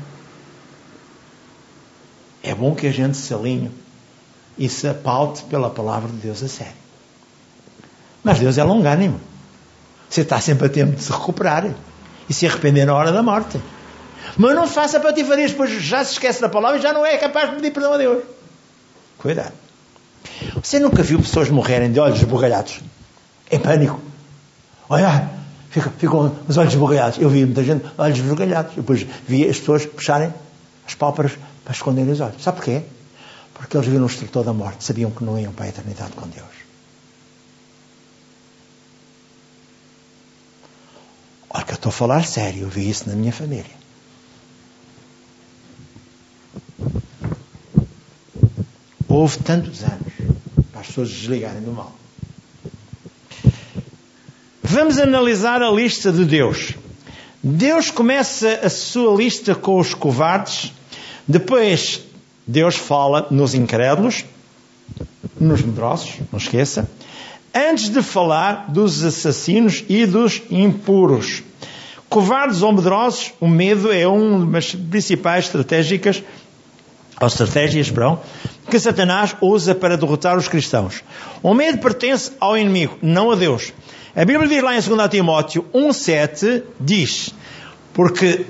É 2.44 2.54
bom 2.54 2.74
que 2.76 2.88
a 2.88 2.92
gente 2.92 3.18
se 3.18 3.34
alinhe 3.34 3.72
e 4.58 4.68
se 4.68 4.88
apaute 4.88 5.44
pela 5.44 5.70
palavra 5.70 6.10
de 6.10 6.18
Deus 6.18 6.44
a 6.44 6.48
sério. 6.48 6.74
Mas 8.24 8.40
Deus 8.40 8.58
é 8.58 8.64
longânimo. 8.64 9.20
Você 10.12 10.22
está 10.22 10.42
sempre 10.42 10.68
a 10.68 10.70
tempo 10.70 10.94
de 10.98 11.02
se 11.02 11.10
recuperar 11.10 11.74
e 12.28 12.34
se 12.34 12.46
arrepender 12.46 12.86
na 12.86 12.94
hora 12.94 13.14
da 13.14 13.24
morte. 13.24 13.58
Mas 14.36 14.54
não 14.54 14.68
faça 14.68 15.00
patifarias, 15.00 15.52
depois 15.52 15.72
já 15.82 16.04
se 16.04 16.12
esquece 16.12 16.42
da 16.42 16.50
palavra 16.50 16.78
e 16.78 16.82
já 16.82 16.92
não 16.92 17.06
é 17.06 17.16
capaz 17.16 17.50
de 17.50 17.56
pedir 17.56 17.72
perdão 17.72 17.94
a 17.94 17.98
Deus. 17.98 18.22
Cuidado. 19.18 19.54
Você 20.62 20.80
nunca 20.80 21.02
viu 21.02 21.18
pessoas 21.18 21.50
morrerem 21.50 21.94
de 21.94 22.00
olhos 22.02 22.18
esbugalhados? 22.18 22.82
Em 23.50 23.58
pânico. 23.58 24.02
Olha, 24.90 25.30
ficam, 25.70 26.36
os 26.46 26.58
olhos 26.58 26.74
esbugalhados. 26.74 27.18
Eu 27.18 27.30
vi 27.30 27.46
muita 27.46 27.64
gente 27.64 27.86
olhos 27.98 28.18
esbugalhados. 28.18 28.76
Depois 28.76 29.08
vi 29.26 29.48
as 29.48 29.60
pessoas 29.60 29.86
puxarem 29.86 30.34
as 30.86 30.94
pálpebras 30.94 31.40
para 31.64 31.74
esconderem 31.74 32.12
os 32.12 32.20
olhos. 32.20 32.44
Sabe 32.44 32.58
porquê? 32.58 32.82
Porque 33.54 33.78
eles 33.78 33.88
viram 33.88 34.04
o 34.04 34.08
instrutor 34.08 34.44
da 34.44 34.52
morte, 34.52 34.84
sabiam 34.84 35.10
que 35.10 35.24
não 35.24 35.40
iam 35.40 35.54
para 35.54 35.68
a 35.68 35.70
eternidade 35.70 36.12
com 36.12 36.28
Deus. 36.28 36.61
Olha 41.54 41.66
que 41.66 41.72
eu 41.72 41.76
estou 41.76 41.90
a 41.90 41.94
falar 41.94 42.26
sério, 42.26 42.62
eu 42.62 42.70
vi 42.70 42.90
isso 42.90 43.10
na 43.10 43.16
minha 43.16 43.34
família. 43.34 43.82
Houve 49.08 49.40
tantos 49.40 49.84
anos 49.84 50.14
para 50.72 50.80
as 50.80 50.88
pessoas 50.88 51.10
desligarem 51.10 51.62
do 51.62 51.74
mal. 51.74 51.94
Vamos 54.64 54.98
analisar 54.98 55.62
a 55.62 55.70
lista 55.70 56.14
de 56.14 56.24
Deus. 56.24 56.76
Deus 57.44 57.92
começa 57.92 58.62
a 58.64 58.70
sua 58.70 59.14
lista 59.14 59.54
com 59.54 59.78
os 59.78 59.94
covardes, 59.94 60.72
depois 61.28 62.02
Deus 62.48 62.78
fala 62.78 63.28
nos 63.30 63.54
incrédulos, 63.54 64.24
nos 65.38 65.62
medrosos, 65.62 66.14
não 66.32 66.38
esqueça, 66.38 66.90
antes 67.54 67.90
de 67.90 68.02
falar 68.02 68.66
dos 68.70 69.04
assassinos 69.04 69.84
e 69.88 70.06
dos 70.06 70.42
impuros. 70.50 71.44
Covardes 72.10 72.62
ou 72.62 72.74
medrosos, 72.74 73.34
o 73.40 73.48
medo 73.48 73.92
é 73.92 74.06
uma 74.08 74.46
das 74.46 74.76
principais 74.76 75.46
estratégicas, 75.46 76.22
ou 77.20 77.28
estratégias, 77.28 77.90
perdão, 77.90 78.20
que 78.70 78.80
Satanás 78.80 79.36
usa 79.40 79.76
para 79.76 79.96
derrotar 79.96 80.38
os 80.38 80.48
cristãos. 80.48 81.04
O 81.42 81.54
medo 81.54 81.78
pertence 81.78 82.32
ao 82.40 82.58
inimigo, 82.58 82.98
não 83.02 83.32
a 83.32 83.36
Deus. 83.36 83.72
A 84.16 84.26
Bíblia 84.26 84.48
diz 84.48 84.62
lá 84.62 84.76
em 84.76 84.82
2 84.82 85.10
Timóteo 85.10 85.66
1,7: 85.74 86.64
diz, 86.80 87.34
porque 87.94 88.46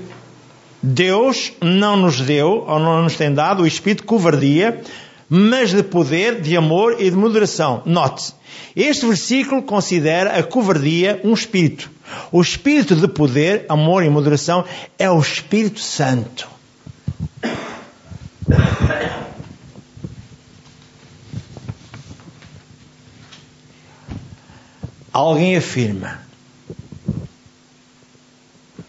Deus 0.82 1.52
não 1.60 1.96
nos 1.96 2.20
deu, 2.20 2.64
ou 2.66 2.80
não 2.80 3.04
nos 3.04 3.14
tem 3.14 3.32
dado, 3.32 3.62
o 3.62 3.66
espírito 3.66 4.00
de 4.00 4.06
covardia, 4.06 4.80
mas 5.28 5.72
de 5.72 5.82
poder, 5.82 6.40
de 6.40 6.56
amor 6.56 6.96
e 7.00 7.10
de 7.10 7.16
moderação. 7.16 7.82
Note, 7.86 8.32
este 8.74 9.06
versículo 9.06 9.62
considera 9.62 10.38
a 10.38 10.42
covardia 10.42 11.20
um 11.24 11.32
espírito. 11.32 11.90
O 12.30 12.40
espírito 12.40 12.94
de 12.94 13.08
poder, 13.08 13.66
amor 13.68 14.04
e 14.04 14.10
moderação 14.10 14.64
é 14.98 15.10
o 15.10 15.20
Espírito 15.20 15.80
Santo. 15.80 16.48
Alguém 25.12 25.56
afirma 25.56 26.22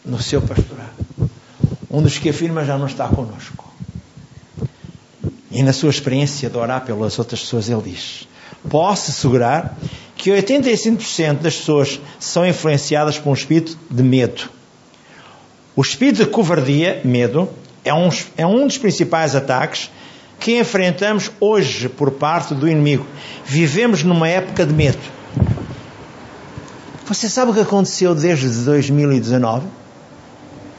no 0.06 0.22
seu 0.22 0.42
pastorado. 0.42 1.04
Um 1.92 2.02
dos 2.02 2.18
que 2.18 2.30
afirma 2.30 2.64
já 2.64 2.78
não 2.78 2.88
está 2.88 3.08
conosco. 3.10 3.73
E 5.54 5.62
na 5.62 5.72
sua 5.72 5.92
experiência 5.92 6.50
de 6.50 6.58
orar 6.58 6.84
pelas 6.84 7.20
outras 7.20 7.42
pessoas, 7.42 7.70
ele 7.70 7.84
diz: 7.84 8.28
Posso 8.68 9.12
assegurar 9.12 9.78
que 10.16 10.32
85% 10.32 11.34
das 11.40 11.56
pessoas 11.56 12.02
são 12.20 12.46
influenciadas 12.46 13.20
por 13.20 13.30
um 13.30 13.34
espírito 13.34 13.78
de 13.90 14.02
medo. 14.02 14.50
O 15.76 15.82
espírito 15.82 16.24
de 16.24 16.26
covardia, 16.26 17.02
medo, 17.06 17.48
é 17.86 17.94
um, 17.94 18.10
é 18.36 18.48
um 18.48 18.66
dos 18.66 18.80
principais 18.80 19.36
ataques 19.36 19.92
que 20.40 20.60
enfrentamos 20.60 21.32
hoje 21.40 21.88
por 21.88 22.10
parte 22.10 22.56
do 22.56 22.68
inimigo. 22.68 23.06
Vivemos 23.46 24.04
numa 24.04 24.28
época 24.28 24.66
de 24.66 24.74
medo. 24.74 24.98
Você 27.06 27.30
sabe 27.30 27.52
o 27.52 27.54
que 27.54 27.60
aconteceu 27.60 28.16
desde 28.16 28.48
2019? 28.48 29.68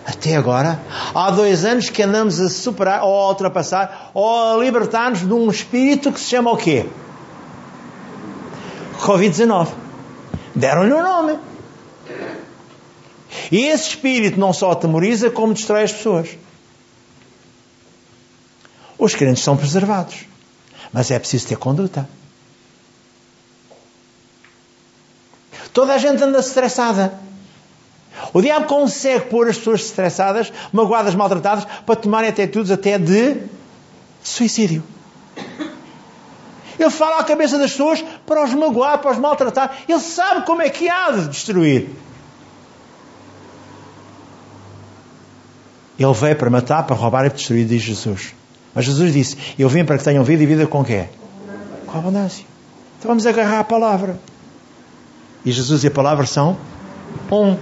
Até 0.06 0.36
agora, 0.36 0.80
há 1.14 1.30
dois 1.30 1.64
anos 1.64 1.88
que 1.88 2.02
andamos 2.02 2.38
a 2.38 2.50
superar, 2.50 3.02
ou 3.02 3.20
a 3.20 3.28
ultrapassar, 3.28 4.10
ou 4.12 4.54
a 4.54 4.62
libertar-nos 4.62 5.20
de 5.20 5.32
um 5.32 5.50
espírito 5.50 6.12
que 6.12 6.20
se 6.20 6.26
chama 6.26 6.52
o 6.52 6.56
quê? 6.56 6.86
Covid-19. 9.00 9.68
Deram-lhe 10.54 10.92
o 10.92 10.98
um 10.98 11.02
nome. 11.02 11.38
E 13.50 13.66
esse 13.66 13.90
espírito 13.90 14.38
não 14.38 14.52
só 14.52 14.72
atemoriza, 14.72 15.30
como 15.30 15.54
destrói 15.54 15.84
as 15.84 15.92
pessoas. 15.92 16.36
Os 18.98 19.14
crentes 19.14 19.42
são 19.42 19.56
preservados. 19.56 20.26
Mas 20.92 21.10
é 21.10 21.18
preciso 21.18 21.48
ter 21.48 21.56
conduta. 21.56 22.08
Toda 25.72 25.94
a 25.94 25.98
gente 25.98 26.22
anda 26.22 26.38
estressada. 26.38 27.18
O 28.32 28.40
diabo 28.40 28.66
consegue 28.66 29.26
pôr 29.26 29.48
as 29.48 29.58
pessoas 29.58 29.82
estressadas, 29.82 30.52
magoadas, 30.72 31.14
maltratadas, 31.14 31.64
para 31.84 31.96
tomarem 31.96 32.30
atitudes 32.30 32.70
até 32.70 32.98
de 32.98 33.36
suicídio. 34.22 34.82
Ele 36.78 36.90
fala 36.90 37.20
à 37.20 37.24
cabeça 37.24 37.58
das 37.58 37.70
pessoas 37.70 38.04
para 38.26 38.44
os 38.44 38.52
magoar, 38.52 38.98
para 38.98 39.12
os 39.12 39.18
maltratar. 39.18 39.78
Ele 39.88 40.00
sabe 40.00 40.44
como 40.44 40.62
é 40.62 40.68
que 40.68 40.88
há 40.88 41.10
de 41.10 41.28
destruir. 41.28 41.88
Ele 45.98 46.12
veio 46.12 46.36
para 46.36 46.50
matar, 46.50 46.82
para 46.82 46.96
roubar 46.96 47.26
e 47.26 47.30
para 47.30 47.36
destruir, 47.36 47.66
diz 47.66 47.82
Jesus. 47.82 48.34
Mas 48.74 48.84
Jesus 48.84 49.12
disse: 49.12 49.36
Eu 49.56 49.68
vim 49.68 49.84
para 49.84 49.96
que 49.96 50.04
tenham 50.04 50.24
vida 50.24 50.42
e 50.42 50.46
vida 50.46 50.66
com 50.66 50.84
quê? 50.84 51.06
Com 51.86 51.98
abundância. 51.98 52.44
Então 52.98 53.08
vamos 53.08 53.26
agarrar 53.26 53.60
a 53.60 53.64
palavra. 53.64 54.18
E 55.44 55.52
Jesus 55.52 55.84
e 55.84 55.86
a 55.86 55.90
palavra 55.90 56.26
são 56.26 56.56
um. 57.30 57.56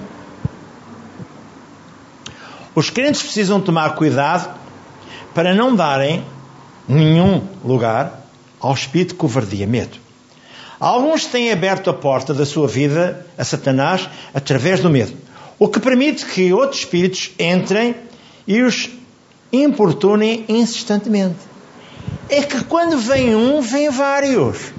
Os 2.75 2.89
crentes 2.89 3.23
precisam 3.23 3.61
tomar 3.61 3.95
cuidado 3.97 4.59
para 5.35 5.55
não 5.55 5.75
darem 5.75 6.25
nenhum 6.89 7.47
lugar 7.65 8.23
ao 8.61 8.73
espírito 8.73 9.11
de 9.11 9.15
covardia, 9.17 9.67
medo. 9.67 9.99
Alguns 10.81 11.27
têm 11.27 11.53
aberto 11.53 11.91
a 11.91 11.95
porta 11.95 12.33
da 12.35 12.45
sua 12.45 12.67
vida 12.67 13.27
a 13.37 13.45
Satanás 13.45 14.09
através 14.35 14.81
do 14.81 14.91
medo, 14.91 15.17
o 15.59 15.69
que 15.69 15.79
permite 15.79 16.27
que 16.27 16.53
outros 16.53 16.81
espíritos 16.81 17.31
entrem 17.39 17.95
e 18.47 18.63
os 18.63 18.91
importunem 19.53 20.45
insistentemente. 20.49 21.39
É 22.29 22.43
que 22.43 22.65
quando 22.65 22.99
vem 22.99 23.37
um, 23.37 23.61
vem 23.61 23.91
vários. 23.91 24.73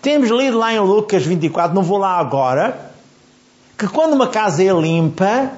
Temos 0.00 0.30
lido 0.30 0.56
lá 0.56 0.72
em 0.72 0.78
Lucas 0.78 1.24
24, 1.24 1.74
não 1.74 1.82
vou 1.82 1.98
lá 1.98 2.18
agora, 2.18 2.92
que 3.76 3.86
quando 3.88 4.14
uma 4.14 4.28
casa 4.28 4.62
é 4.62 4.72
limpa, 4.72 5.50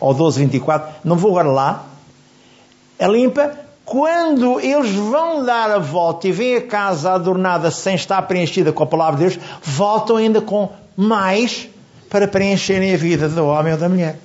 ou 0.00 0.14
12, 0.14 0.44
24, 0.44 0.94
não 1.04 1.16
vou 1.16 1.32
agora 1.32 1.50
lá, 1.50 1.84
é 2.98 3.06
limpa, 3.06 3.52
quando 3.84 4.60
eles 4.60 4.92
vão 4.92 5.44
dar 5.44 5.70
a 5.70 5.78
volta 5.78 6.28
e 6.28 6.32
vêm 6.32 6.56
a 6.56 6.66
casa 6.66 7.12
adornada 7.12 7.70
sem 7.70 7.94
estar 7.94 8.20
preenchida 8.22 8.72
com 8.72 8.82
a 8.82 8.86
palavra 8.86 9.16
de 9.16 9.36
Deus, 9.36 9.44
voltam 9.62 10.16
ainda 10.16 10.40
com 10.40 10.70
mais 10.96 11.68
para 12.10 12.28
preencherem 12.28 12.92
a 12.92 12.96
vida 12.96 13.28
do 13.28 13.46
homem 13.46 13.72
ou 13.72 13.78
da 13.78 13.88
mulher. 13.88 14.18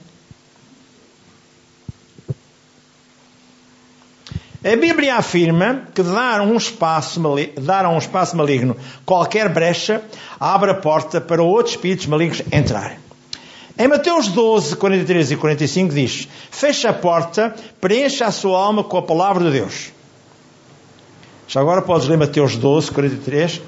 A 4.66 4.76
Bíblia 4.78 5.16
afirma 5.16 5.84
que 5.94 6.02
dar 6.02 6.40
um 6.40 6.56
espaço, 6.56 7.22
dar 7.62 7.84
a 7.84 7.90
um 7.90 7.98
espaço 7.98 8.38
maligno 8.38 8.78
qualquer 9.06 9.50
brecha 9.50 10.02
abre 10.40 10.72
a 10.72 10.76
porta 10.76 11.20
para 11.20 11.44
outros 11.44 11.76
espíritos 11.76 12.08
malignos 12.08 12.42
entrarem. 12.50 13.03
Em 13.78 13.88
Mateus 13.88 14.28
12, 14.28 14.76
43 14.76 15.32
e 15.32 15.36
45 15.36 15.94
diz: 15.94 16.28
Fecha 16.52 16.90
a 16.90 16.94
porta, 16.94 17.56
preencha 17.82 18.26
a 18.26 18.32
sua 18.32 18.60
alma 18.60 18.84
com 18.84 18.98
a 18.98 19.02
palavra 19.02 19.44
de 19.46 19.52
Deus. 19.52 19.92
Já 21.48 21.60
agora 21.60 21.82
podes 21.82 22.08
ler 22.08 22.18
Mateus 22.18 22.56
12, 22.56 22.92
43 22.92 23.62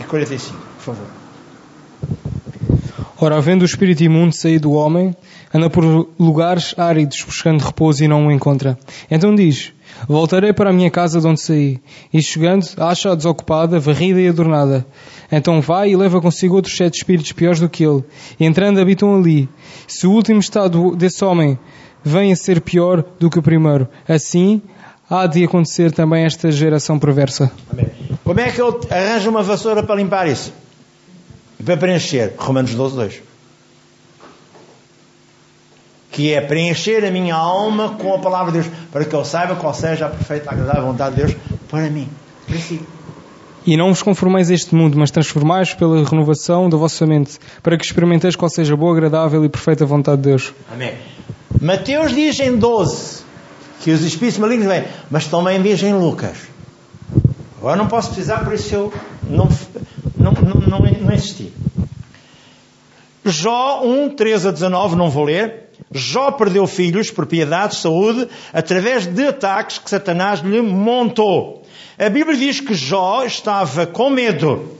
e 0.00 0.04
45, 0.04 0.58
por 0.58 0.82
favor. 0.82 1.06
Ora, 3.20 3.36
havendo 3.36 3.62
o 3.62 3.64
espírito 3.64 4.02
imundo 4.02 4.34
sair 4.34 4.58
do 4.58 4.72
homem, 4.72 5.16
anda 5.52 5.70
por 5.70 6.08
lugares 6.18 6.74
áridos 6.76 7.22
buscando 7.22 7.64
repouso 7.64 8.04
e 8.04 8.08
não 8.08 8.26
o 8.26 8.32
encontra. 8.32 8.78
Então 9.10 9.34
diz: 9.34 9.72
Voltarei 10.06 10.52
para 10.52 10.70
a 10.70 10.72
minha 10.72 10.90
casa 10.90 11.20
de 11.20 11.26
onde 11.26 11.40
saí. 11.40 11.80
E 12.12 12.20
chegando, 12.20 12.66
acha-a 12.76 13.14
desocupada, 13.14 13.80
varrida 13.80 14.20
e 14.20 14.28
adornada. 14.28 14.84
Então 15.36 15.60
vai 15.60 15.90
e 15.90 15.96
leva 15.96 16.20
consigo 16.20 16.54
outros 16.54 16.76
sete 16.76 16.96
espíritos 16.96 17.32
piores 17.32 17.60
do 17.60 17.68
que 17.68 17.84
ele. 17.84 18.04
E 18.38 18.44
entrando 18.44 18.80
habitam 18.80 19.16
ali. 19.16 19.48
Se 19.86 20.06
o 20.06 20.12
último 20.12 20.40
estado 20.40 20.94
desse 20.94 21.24
homem 21.24 21.58
vem 22.02 22.32
a 22.32 22.36
ser 22.36 22.60
pior 22.60 23.04
do 23.18 23.28
que 23.28 23.38
o 23.38 23.42
primeiro, 23.42 23.88
assim 24.08 24.62
há 25.10 25.26
de 25.26 25.44
acontecer 25.44 25.92
também 25.92 26.24
esta 26.24 26.50
geração 26.50 26.98
perversa. 26.98 27.50
Amém. 27.70 27.86
Como 28.22 28.40
é 28.40 28.50
que 28.50 28.60
eu 28.60 28.80
arranjo 28.90 29.30
uma 29.30 29.42
vassoura 29.42 29.82
para 29.82 29.96
limpar 29.96 30.28
isso? 30.28 30.52
Para 31.64 31.76
preencher. 31.76 32.34
Romanos 32.38 32.74
12, 32.74 32.96
2 32.96 33.22
que 36.14 36.32
é 36.32 36.40
preencher 36.40 37.04
a 37.04 37.10
minha 37.10 37.34
alma 37.34 37.96
com 37.96 38.14
a 38.14 38.20
palavra 38.20 38.52
de 38.52 38.60
Deus, 38.60 38.72
para 38.92 39.04
que 39.04 39.12
eu 39.12 39.24
saiba 39.24 39.56
qual 39.56 39.74
seja 39.74 40.06
a 40.06 40.10
perfeita, 40.10 40.48
agradável 40.48 40.84
vontade 40.84 41.16
de 41.16 41.22
Deus 41.22 41.36
para 41.68 41.90
mim, 41.90 42.08
para 42.46 42.56
si. 42.56 42.80
E 43.66 43.76
não 43.76 43.88
vos 43.88 44.02
conformeis 44.02 44.50
a 44.50 44.54
este 44.54 44.74
mundo, 44.74 44.98
mas 44.98 45.10
transformais 45.10 45.72
pela 45.72 46.04
renovação 46.04 46.68
da 46.68 46.76
vossa 46.76 47.06
mente, 47.06 47.38
para 47.62 47.78
que 47.78 47.84
experimenteis 47.84 48.36
qual 48.36 48.50
seja 48.50 48.74
a 48.74 48.76
boa, 48.76 48.92
agradável 48.92 49.44
e 49.44 49.48
perfeita 49.48 49.86
vontade 49.86 50.20
de 50.20 50.28
Deus. 50.28 50.52
Amém. 50.72 50.92
Mateus 51.60 52.14
diz 52.14 52.38
em 52.40 52.56
12 52.56 53.24
que 53.82 53.90
os 53.90 54.02
espíritos 54.02 54.38
malignos 54.38 54.66
vêm, 54.66 54.84
mas 55.10 55.26
também 55.26 55.62
diz 55.62 55.82
em 55.82 55.94
Lucas. 55.94 56.36
Agora 57.58 57.76
não 57.76 57.86
posso 57.86 58.08
precisar, 58.08 58.44
por 58.44 58.52
isso 58.52 58.74
eu 58.74 58.92
não, 59.22 59.48
não, 60.16 60.32
não, 60.32 60.60
não, 60.60 60.78
não 60.80 61.14
insisti. 61.14 61.50
Jó 63.24 63.80
1, 63.82 64.10
13 64.10 64.48
a 64.48 64.50
19, 64.50 64.96
não 64.96 65.08
vou 65.08 65.24
ler. 65.24 65.63
Jó 65.94 66.32
perdeu 66.32 66.66
filhos, 66.66 67.12
propriedades, 67.12 67.78
saúde, 67.78 68.28
através 68.52 69.06
de 69.06 69.28
ataques 69.28 69.78
que 69.78 69.88
Satanás 69.88 70.40
lhe 70.40 70.60
montou. 70.60 71.62
A 71.96 72.08
Bíblia 72.08 72.36
diz 72.36 72.60
que 72.60 72.74
Jó 72.74 73.22
estava 73.24 73.86
com 73.86 74.10
medo. 74.10 74.76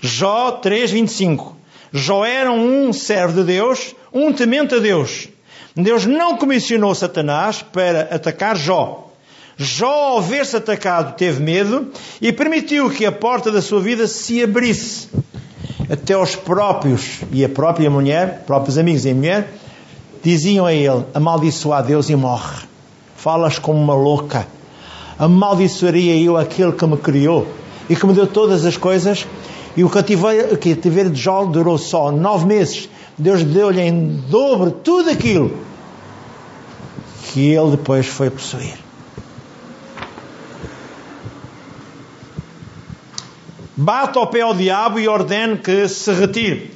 Jó 0.00 0.60
3:25. 0.60 1.54
Jó 1.92 2.24
era 2.24 2.50
um 2.50 2.92
servo 2.92 3.40
de 3.40 3.44
Deus, 3.44 3.94
um 4.12 4.32
temente 4.32 4.74
a 4.74 4.78
Deus. 4.78 5.28
Deus 5.76 6.04
não 6.04 6.36
comissionou 6.36 6.92
Satanás 6.92 7.62
para 7.62 8.08
atacar 8.12 8.56
Jó. 8.56 9.12
Jó, 9.56 10.16
ao 10.16 10.22
ver-se 10.22 10.56
atacado, 10.56 11.16
teve 11.16 11.40
medo 11.40 11.92
e 12.20 12.32
permitiu 12.32 12.90
que 12.90 13.06
a 13.06 13.12
porta 13.12 13.50
da 13.52 13.62
sua 13.62 13.80
vida 13.80 14.06
se 14.08 14.42
abrisse. 14.42 15.08
Até 15.88 16.16
os 16.16 16.34
próprios 16.34 17.20
e 17.30 17.44
a 17.44 17.48
própria 17.48 17.88
mulher, 17.88 18.42
próprios 18.44 18.76
amigos 18.76 19.06
e 19.06 19.14
mulher, 19.14 19.48
diziam 20.26 20.66
a 20.66 20.74
ele: 20.74 21.04
amaldiçoa 21.14 21.78
a 21.78 21.82
Deus 21.82 22.10
e 22.10 22.16
morre. 22.16 22.66
Falas 23.16 23.58
como 23.58 23.80
uma 23.80 23.94
louca. 23.94 24.46
Amaldiçoaria 25.18 26.20
eu 26.20 26.36
aquele 26.36 26.72
que 26.72 26.86
me 26.86 26.96
criou 26.96 27.46
e 27.88 27.94
que 27.94 28.04
me 28.06 28.12
deu 28.12 28.26
todas 28.26 28.66
as 28.66 28.76
coisas. 28.76 29.26
E 29.76 29.84
o 29.84 29.88
cativeiro, 29.88 30.54
o 30.54 30.58
cativeiro 30.58 31.10
de 31.10 31.20
Jó 31.20 31.44
durou 31.44 31.78
só 31.78 32.10
nove 32.10 32.46
meses. 32.46 32.88
Deus 33.16 33.44
deu-lhe 33.44 33.80
em 33.80 34.22
dobro 34.28 34.70
tudo 34.70 35.10
aquilo 35.10 35.56
que 37.24 37.50
ele 37.50 37.70
depois 37.70 38.06
foi 38.06 38.28
possuir. 38.28 38.78
Bate 43.76 44.18
ao 44.18 44.26
pé 44.26 44.40
ao 44.40 44.54
diabo 44.54 44.98
e 44.98 45.06
ordene 45.06 45.58
que 45.58 45.86
se 45.88 46.12
retire. 46.12 46.70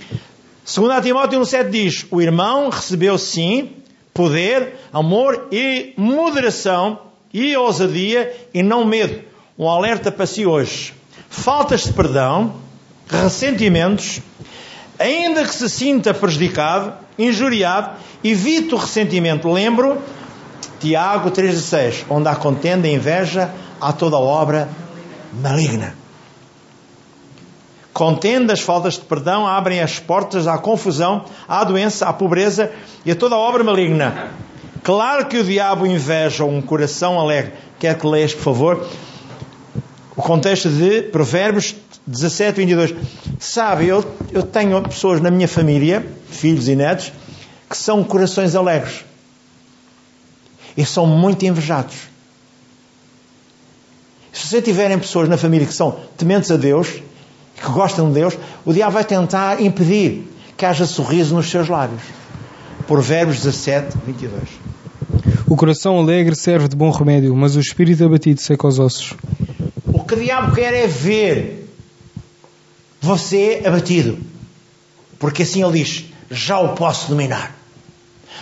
Segundo 0.71 0.93
a 0.93 1.01
Timóteo 1.01 1.41
1,7 1.41 1.69
diz: 1.69 2.07
O 2.13 2.23
irmão 2.23 2.69
recebeu 2.69 3.19
sim 3.19 3.71
poder, 4.15 4.77
amor 4.93 5.49
e 5.51 5.93
moderação 5.97 7.01
e 7.35 7.57
ousadia 7.57 8.33
e 8.55 8.63
não 8.63 8.85
medo. 8.85 9.21
Um 9.59 9.69
alerta 9.69 10.13
para 10.13 10.27
si 10.27 10.47
hoje. 10.47 10.95
Faltas 11.29 11.83
de 11.83 11.93
perdão, 11.93 12.55
ressentimentos, 13.09 14.21
ainda 14.97 15.45
que 15.45 15.53
se 15.53 15.69
sinta 15.69 16.15
prejudicado, 16.15 16.93
injuriado, 17.19 17.97
evite 18.23 18.73
o 18.73 18.79
ressentimento. 18.79 19.51
Lembro 19.51 20.01
Tiago 20.79 21.33
3,6, 21.33 22.05
onde 22.09 22.29
há 22.29 22.37
contenda 22.37 22.87
e 22.87 22.95
inveja, 22.95 23.51
há 23.81 23.93
toda 23.93 24.17
obra 24.17 24.69
maligna. 25.33 26.00
Contendas, 27.93 28.61
faltas 28.61 28.95
de 28.95 29.01
perdão 29.01 29.47
abrem 29.47 29.81
as 29.81 29.99
portas 29.99 30.47
à 30.47 30.57
confusão, 30.59 31.25
à 31.49 31.65
doença, 31.65 32.07
à 32.07 32.13
pobreza 32.13 32.71
e 33.05 33.11
a 33.11 33.17
toda 33.17 33.37
obra 33.37 33.65
maligna. 33.65 34.31
Claro 34.83 35.27
que 35.27 35.39
o 35.39 35.45
diabo 35.45 35.87
inveja 35.87 36.45
um 36.45 36.63
coração 36.63 37.19
alegre. 37.19 37.53
Quer 37.79 37.99
que 37.99 38.07
leias, 38.07 38.33
por 38.33 38.43
favor, 38.43 38.89
o 40.17 40.23
contexto 40.23 40.69
de 40.69 41.03
Provérbios 41.03 41.75
17, 42.07 42.57
22. 42.57 42.95
Sabe, 43.39 43.87
eu, 43.87 44.05
eu 44.33 44.43
tenho 44.43 44.81
pessoas 44.83 45.21
na 45.21 45.31
minha 45.31 45.49
família, 45.49 46.07
filhos 46.29 46.69
e 46.69 46.75
netos, 46.75 47.13
que 47.69 47.77
são 47.77 48.03
corações 48.03 48.55
alegres. 48.55 49.05
E 50.77 50.85
são 50.85 51.07
muito 51.07 51.45
invejados. 51.45 51.97
Se 54.33 54.47
você 54.47 54.63
tiverem 54.63 54.99
pessoas 54.99 55.29
na 55.29 55.37
família 55.37 55.67
que 55.67 55.75
são 55.75 55.99
tementes 56.17 56.51
a 56.51 56.57
Deus, 56.57 57.03
que 57.61 57.71
gostam 57.71 58.09
de 58.09 58.15
Deus, 58.15 58.37
o 58.65 58.73
diabo 58.73 58.93
vai 58.93 59.05
tentar 59.05 59.61
impedir 59.61 60.27
que 60.57 60.65
haja 60.65 60.87
sorriso 60.87 61.35
nos 61.35 61.51
seus 61.51 61.69
lábios. 61.69 62.03
Provérbios 62.87 63.39
17, 63.43 63.97
22. 64.07 64.43
O 65.47 65.57
coração 65.57 65.99
alegre 65.99 66.35
serve 66.35 66.69
de 66.69 66.77
bom 66.77 66.91
remédio, 66.91 67.35
mas 67.37 67.57
o 67.57 67.61
espírito 67.61 68.05
abatido 68.05 68.41
seca 68.41 68.67
os 68.67 68.79
ossos. 68.79 69.15
O 69.87 70.05
que 70.05 70.15
o 70.15 70.21
diabo 70.21 70.55
quer 70.55 70.73
é 70.73 70.87
ver 70.87 71.69
você 73.01 73.63
abatido. 73.65 74.19
Porque 75.19 75.43
assim 75.43 75.63
ele 75.63 75.83
diz: 75.83 76.07
já 76.31 76.59
o 76.59 76.71
posso 76.75 77.09
dominar, 77.09 77.55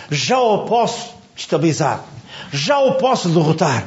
já 0.09 0.39
o 0.39 0.65
posso 0.65 1.13
estabilizar, 1.35 2.03
já 2.51 2.79
o 2.79 2.95
posso 2.95 3.29
derrotar. 3.29 3.85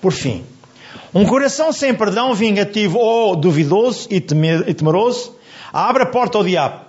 Por 0.00 0.12
fim, 0.12 0.44
um 1.14 1.24
coração 1.24 1.72
sem 1.72 1.94
perdão, 1.94 2.34
vingativo 2.34 2.98
ou 2.98 3.36
duvidoso 3.36 4.08
e 4.10 4.20
temeroso, 4.20 5.36
abre 5.72 6.02
a 6.02 6.06
porta 6.06 6.38
ao 6.38 6.44
diabo. 6.44 6.80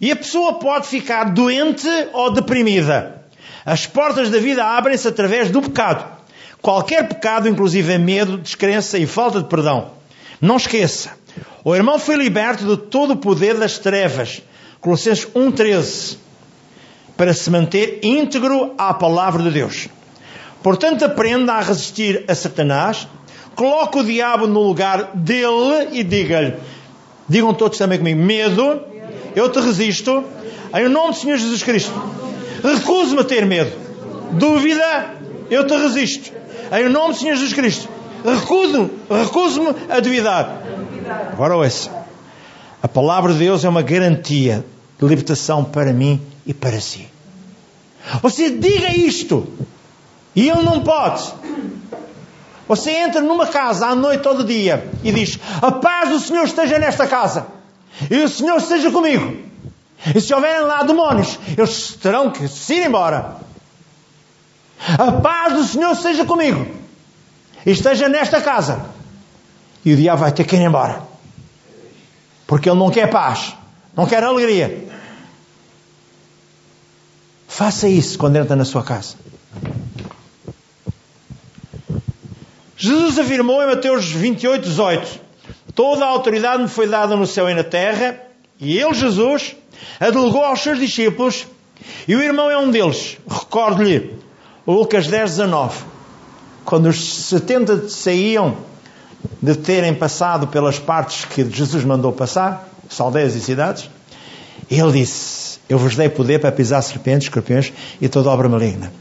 E 0.00 0.10
a 0.10 0.16
pessoa 0.16 0.54
pode 0.54 0.86
ficar 0.86 1.24
doente 1.24 1.88
ou 2.12 2.30
deprimida. 2.30 3.24
As 3.64 3.86
portas 3.86 4.30
da 4.30 4.38
vida 4.38 4.64
abrem-se 4.64 5.06
através 5.06 5.50
do 5.50 5.60
pecado. 5.60 6.04
Qualquer 6.62 7.08
pecado, 7.08 7.48
inclusive 7.48 7.98
medo, 7.98 8.38
descrença 8.38 8.98
e 8.98 9.06
falta 9.06 9.40
de 9.40 9.48
perdão. 9.48 9.92
Não 10.40 10.56
esqueça, 10.56 11.10
o 11.62 11.74
irmão 11.74 11.98
foi 11.98 12.16
liberto 12.16 12.64
de 12.64 12.76
todo 12.76 13.12
o 13.12 13.16
poder 13.16 13.56
das 13.56 13.78
trevas. 13.78 14.42
Colossenses 14.80 15.26
1,13. 15.26 16.16
Para 17.16 17.34
se 17.34 17.50
manter 17.50 18.00
íntegro 18.02 18.74
à 18.78 18.94
palavra 18.94 19.42
de 19.42 19.50
Deus. 19.50 19.88
Portanto, 20.62 21.04
aprenda 21.04 21.54
a 21.54 21.60
resistir 21.60 22.24
a 22.28 22.34
Satanás, 22.34 23.06
coloque 23.60 23.98
o 23.98 24.02
diabo 24.02 24.46
no 24.46 24.62
lugar 24.62 25.10
dele 25.14 25.88
e 25.92 26.02
diga-lhe: 26.02 26.54
digam 27.28 27.52
todos 27.52 27.76
também 27.76 27.98
comigo, 27.98 28.18
medo, 28.18 28.80
eu 29.36 29.50
te 29.50 29.60
resisto, 29.60 30.24
em 30.72 30.88
nome 30.88 31.10
do 31.12 31.16
Senhor 31.16 31.36
Jesus 31.36 31.62
Cristo. 31.62 31.92
Recuso-me 32.64 33.20
a 33.20 33.24
ter 33.24 33.44
medo. 33.44 33.70
Dúvida, 34.32 35.14
eu 35.50 35.66
te 35.66 35.76
resisto. 35.76 36.32
Em 36.72 36.88
nome 36.88 37.12
do 37.12 37.20
Senhor 37.20 37.34
Jesus 37.34 37.52
Cristo. 37.52 37.86
Recuso-me 38.24 38.90
recuso 39.10 39.74
a 39.90 40.00
duvidar. 40.00 40.62
Agora 41.30 41.56
ouça. 41.56 41.90
A 42.82 42.88
palavra 42.88 43.34
de 43.34 43.40
Deus 43.40 43.62
é 43.62 43.68
uma 43.68 43.82
garantia 43.82 44.64
de 44.98 45.06
libertação 45.06 45.64
para 45.64 45.92
mim 45.92 46.18
e 46.46 46.54
para 46.54 46.80
si. 46.80 47.06
Você 48.22 48.48
diga 48.48 48.90
isto 48.96 49.46
e 50.34 50.48
ele 50.48 50.62
não 50.62 50.82
pode. 50.82 51.39
Você 52.70 52.92
entra 52.92 53.20
numa 53.20 53.48
casa 53.48 53.88
à 53.88 53.96
noite 53.96 54.22
todo 54.22 54.44
dia 54.44 54.88
e 55.02 55.10
diz: 55.10 55.40
A 55.60 55.72
paz 55.72 56.08
do 56.08 56.20
Senhor 56.20 56.44
esteja 56.44 56.78
nesta 56.78 57.04
casa 57.04 57.48
e 58.08 58.16
o 58.22 58.28
Senhor 58.28 58.58
esteja 58.58 58.92
comigo. 58.92 59.38
E 60.14 60.20
se 60.20 60.32
houverem 60.32 60.60
lá 60.60 60.84
demónios, 60.84 61.36
eles 61.58 61.98
terão 62.00 62.30
que 62.30 62.46
se 62.46 62.74
ir 62.74 62.86
embora. 62.86 63.38
A 64.96 65.10
paz 65.10 65.54
do 65.54 65.64
Senhor 65.64 65.90
esteja 65.90 66.24
comigo 66.24 66.64
e 67.66 67.72
esteja 67.72 68.08
nesta 68.08 68.40
casa. 68.40 68.86
E 69.84 69.92
o 69.92 69.96
diabo 69.96 70.20
vai 70.20 70.30
ter 70.30 70.44
que 70.44 70.54
ir 70.54 70.62
embora. 70.62 71.02
Porque 72.46 72.70
ele 72.70 72.78
não 72.78 72.88
quer 72.88 73.10
paz, 73.10 73.52
não 73.96 74.06
quer 74.06 74.22
alegria. 74.22 74.88
Faça 77.48 77.88
isso 77.88 78.16
quando 78.16 78.36
entra 78.36 78.54
na 78.54 78.64
sua 78.64 78.84
casa. 78.84 79.16
Jesus 82.82 83.18
afirmou 83.18 83.62
em 83.62 83.66
Mateus 83.66 84.10
28, 84.10 84.62
18: 84.62 85.20
Toda 85.74 86.02
a 86.02 86.08
autoridade 86.08 86.62
me 86.62 86.68
foi 86.68 86.86
dada 86.86 87.14
no 87.14 87.26
céu 87.26 87.46
e 87.46 87.52
na 87.52 87.62
terra, 87.62 88.18
e 88.58 88.78
ele, 88.78 88.94
Jesus, 88.94 89.54
a 90.00 90.08
delegou 90.08 90.42
aos 90.42 90.62
seus 90.62 90.78
discípulos, 90.78 91.46
e 92.08 92.16
o 92.16 92.22
irmão 92.22 92.50
é 92.50 92.56
um 92.56 92.70
deles. 92.70 93.18
Recordo-lhe, 93.28 94.18
Lucas 94.66 95.06
10, 95.06 95.30
19. 95.32 95.84
Quando 96.64 96.88
os 96.88 97.24
70 97.24 97.90
saíam 97.90 98.56
de 99.42 99.56
terem 99.56 99.94
passado 99.94 100.46
pelas 100.46 100.78
partes 100.78 101.26
que 101.26 101.44
Jesus 101.50 101.84
mandou 101.84 102.12
passar, 102.12 102.66
aldeias 102.98 103.34
e 103.34 103.42
cidades, 103.42 103.90
ele 104.70 104.92
disse: 104.92 105.39
Eu 105.70 105.78
vos 105.78 105.94
dei 105.94 106.08
poder 106.08 106.40
para 106.40 106.50
pisar 106.50 106.82
serpentes, 106.82 107.28
escorpiões 107.28 107.72
e 108.00 108.08
toda 108.08 108.28
obra 108.28 108.48
maligna. 108.48 108.92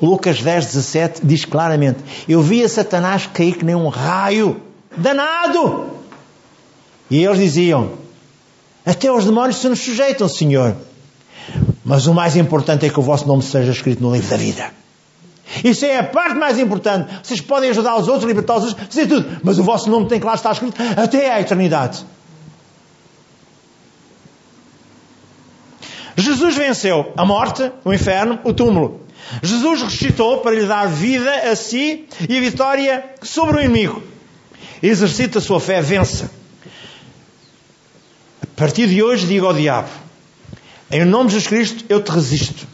Lucas 0.00 0.42
10, 0.42 0.66
17 0.66 1.20
diz 1.24 1.46
claramente: 1.46 2.00
Eu 2.28 2.42
via 2.42 2.68
Satanás 2.68 3.26
cair 3.26 3.56
que 3.56 3.64
nem 3.64 3.74
um 3.74 3.88
raio 3.88 4.60
danado. 4.94 5.86
E 7.10 7.24
eles 7.24 7.38
diziam: 7.38 7.92
Até 8.84 9.10
os 9.10 9.24
demónios 9.24 9.56
se 9.56 9.70
nos 9.70 9.80
sujeitam, 9.80 10.28
Senhor. 10.28 10.76
Mas 11.82 12.06
o 12.06 12.12
mais 12.12 12.36
importante 12.36 12.84
é 12.84 12.90
que 12.90 13.00
o 13.00 13.02
vosso 13.02 13.26
nome 13.26 13.42
seja 13.42 13.72
escrito 13.72 14.02
no 14.02 14.12
livro 14.12 14.28
da 14.28 14.36
vida. 14.36 14.70
Isso 15.64 15.86
é 15.86 15.96
a 15.96 16.04
parte 16.04 16.34
mais 16.34 16.58
importante. 16.58 17.08
Vocês 17.22 17.40
podem 17.40 17.70
ajudar 17.70 17.96
os 17.96 18.06
outros, 18.06 18.26
libertar 18.26 18.58
os 18.58 18.64
outros, 18.64 18.86
fazer 18.86 19.06
tudo. 19.06 19.40
Mas 19.42 19.58
o 19.58 19.62
vosso 19.62 19.88
nome 19.88 20.06
tem 20.06 20.20
que 20.20 20.26
lá 20.26 20.34
estar 20.34 20.52
escrito 20.52 20.76
até 20.94 21.32
à 21.32 21.40
eternidade. 21.40 22.04
Jesus 26.18 26.56
venceu 26.56 27.12
a 27.16 27.24
morte, 27.24 27.70
o 27.84 27.94
inferno, 27.94 28.40
o 28.42 28.52
túmulo. 28.52 29.06
Jesus 29.42 29.82
ressuscitou 29.82 30.38
para 30.38 30.54
lhe 30.54 30.66
dar 30.66 30.88
vida 30.88 31.32
a 31.50 31.54
si 31.54 32.06
e 32.28 32.36
a 32.36 32.40
vitória 32.40 33.04
sobre 33.22 33.58
o 33.58 33.60
inimigo. 33.60 34.02
Exercita 34.82 35.38
a 35.38 35.42
sua 35.42 35.60
fé, 35.60 35.80
vença. 35.80 36.30
A 38.42 38.46
partir 38.56 38.88
de 38.88 39.00
hoje 39.00 39.26
digo 39.26 39.46
ao 39.46 39.54
diabo: 39.54 39.88
em 40.90 41.04
nome 41.04 41.28
de 41.28 41.34
Jesus 41.34 41.48
Cristo 41.48 41.84
eu 41.88 42.02
te 42.02 42.10
resisto. 42.10 42.66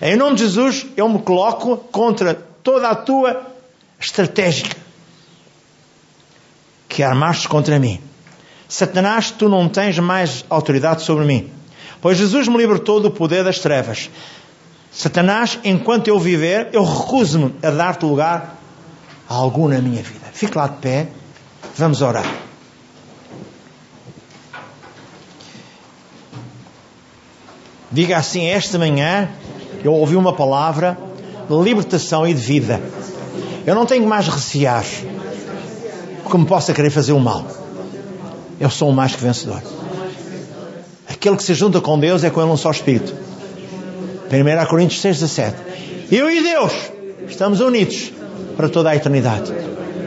Em 0.00 0.16
nome 0.16 0.36
de 0.36 0.42
Jesus, 0.42 0.86
eu 0.96 1.08
me 1.08 1.18
coloco 1.20 1.76
contra 1.76 2.34
toda 2.34 2.88
a 2.88 2.94
tua 2.94 3.46
estratégia 3.98 4.68
que 6.88 7.02
armaste 7.02 7.48
contra 7.48 7.78
mim. 7.78 8.00
Satanás, 8.68 9.30
tu 9.30 9.48
não 9.48 9.68
tens 9.68 9.98
mais 9.98 10.44
autoridade 10.48 11.02
sobre 11.02 11.24
mim, 11.24 11.50
pois 12.00 12.18
Jesus 12.18 12.48
me 12.48 12.56
libertou 12.56 13.00
do 13.00 13.10
poder 13.10 13.44
das 13.44 13.58
trevas. 13.58 14.10
Satanás, 14.90 15.58
enquanto 15.62 16.08
eu 16.08 16.18
viver, 16.18 16.68
eu 16.72 16.82
recuso-me 16.84 17.54
a 17.62 17.70
dar-te 17.70 18.04
lugar 18.04 18.56
algum 19.28 19.68
na 19.68 19.78
minha 19.78 20.02
vida. 20.02 20.26
Fique 20.32 20.56
lá 20.56 20.66
de 20.68 20.76
pé, 20.76 21.08
vamos 21.76 22.00
orar. 22.00 22.24
Diga 27.90 28.16
assim 28.16 28.46
esta 28.46 28.78
manhã, 28.78 29.28
eu 29.84 29.92
ouvi 29.92 30.16
uma 30.16 30.32
palavra 30.32 30.98
de 31.48 31.56
libertação 31.56 32.26
e 32.26 32.34
de 32.34 32.40
vida. 32.40 32.80
Eu 33.66 33.74
não 33.74 33.86
tenho 33.86 34.06
mais 34.06 34.26
recear 34.28 34.84
que 36.30 36.38
me 36.38 36.46
possa 36.46 36.72
querer 36.72 36.90
fazer 36.90 37.12
o 37.12 37.20
mal. 37.20 37.46
Eu 38.58 38.70
sou 38.70 38.90
um 38.90 38.92
mais 38.92 39.14
que 39.14 39.22
vencedor. 39.22 39.62
Aquele 41.26 41.38
que 41.38 41.42
se 41.42 41.54
junta 41.54 41.80
com 41.80 41.98
Deus 41.98 42.22
é 42.22 42.30
com 42.30 42.40
Ele 42.40 42.52
um 42.52 42.56
só 42.56 42.70
Espírito. 42.70 43.12
1 44.30 44.66
Coríntios 44.66 45.00
6, 45.00 45.18
17. 45.18 45.56
Eu 46.12 46.30
e 46.30 46.40
Deus 46.40 46.72
estamos 47.26 47.58
unidos 47.58 48.12
para 48.56 48.68
toda 48.68 48.90
a 48.90 48.94
eternidade. 48.94 49.52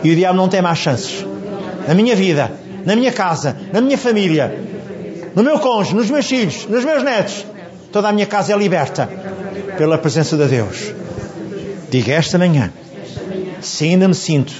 E 0.01 0.11
o 0.11 0.15
diabo 0.15 0.37
não 0.37 0.47
tem 0.47 0.61
mais 0.61 0.77
chances. 0.77 1.25
Na 1.85 1.93
minha 1.93 2.15
vida, 2.15 2.49
na 2.85 2.95
minha 2.95 3.11
casa, 3.11 3.53
na 3.73 3.81
minha 3.81 3.97
família, 3.97 4.63
no 5.35 5.43
meu 5.43 5.59
cônjuge, 5.59 5.93
nos 5.93 6.09
meus 6.09 6.25
filhos, 6.25 6.65
nos 6.69 6.85
meus 6.85 7.03
netos. 7.03 7.45
Toda 7.91 8.07
a 8.07 8.13
minha 8.13 8.25
casa 8.25 8.53
é 8.53 8.57
liberta 8.57 9.09
pela 9.77 9.97
presença 9.97 10.37
de 10.37 10.45
Deus. 10.47 10.93
Diga 11.89 12.13
esta 12.13 12.37
manhã, 12.37 12.71
se 13.59 13.83
ainda 13.83 14.07
me 14.07 14.15
sinto 14.15 14.53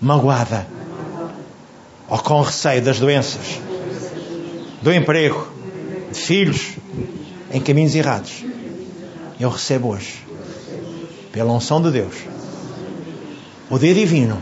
magoada 0.00 0.66
ou 2.08 2.18
com 2.18 2.40
receio 2.40 2.82
das 2.82 2.98
doenças, 2.98 3.60
do 4.86 4.94
emprego, 4.94 5.48
de 6.12 6.20
filhos 6.20 6.76
em 7.50 7.60
caminhos 7.60 7.92
errados, 7.96 8.44
eu 9.40 9.50
recebo 9.50 9.88
hoje, 9.88 10.24
pela 11.32 11.52
unção 11.52 11.82
de 11.82 11.90
Deus, 11.90 12.14
o 13.68 13.80
dia 13.80 13.92
divino 13.92 14.40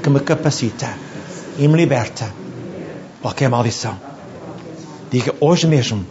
que 0.00 0.08
me 0.08 0.20
capacita 0.20 0.96
e 1.58 1.66
me 1.66 1.76
liberta 1.76 2.32
qualquer 3.20 3.48
maldição. 3.48 3.98
Diga 5.10 5.34
hoje 5.40 5.66
mesmo: 5.66 6.06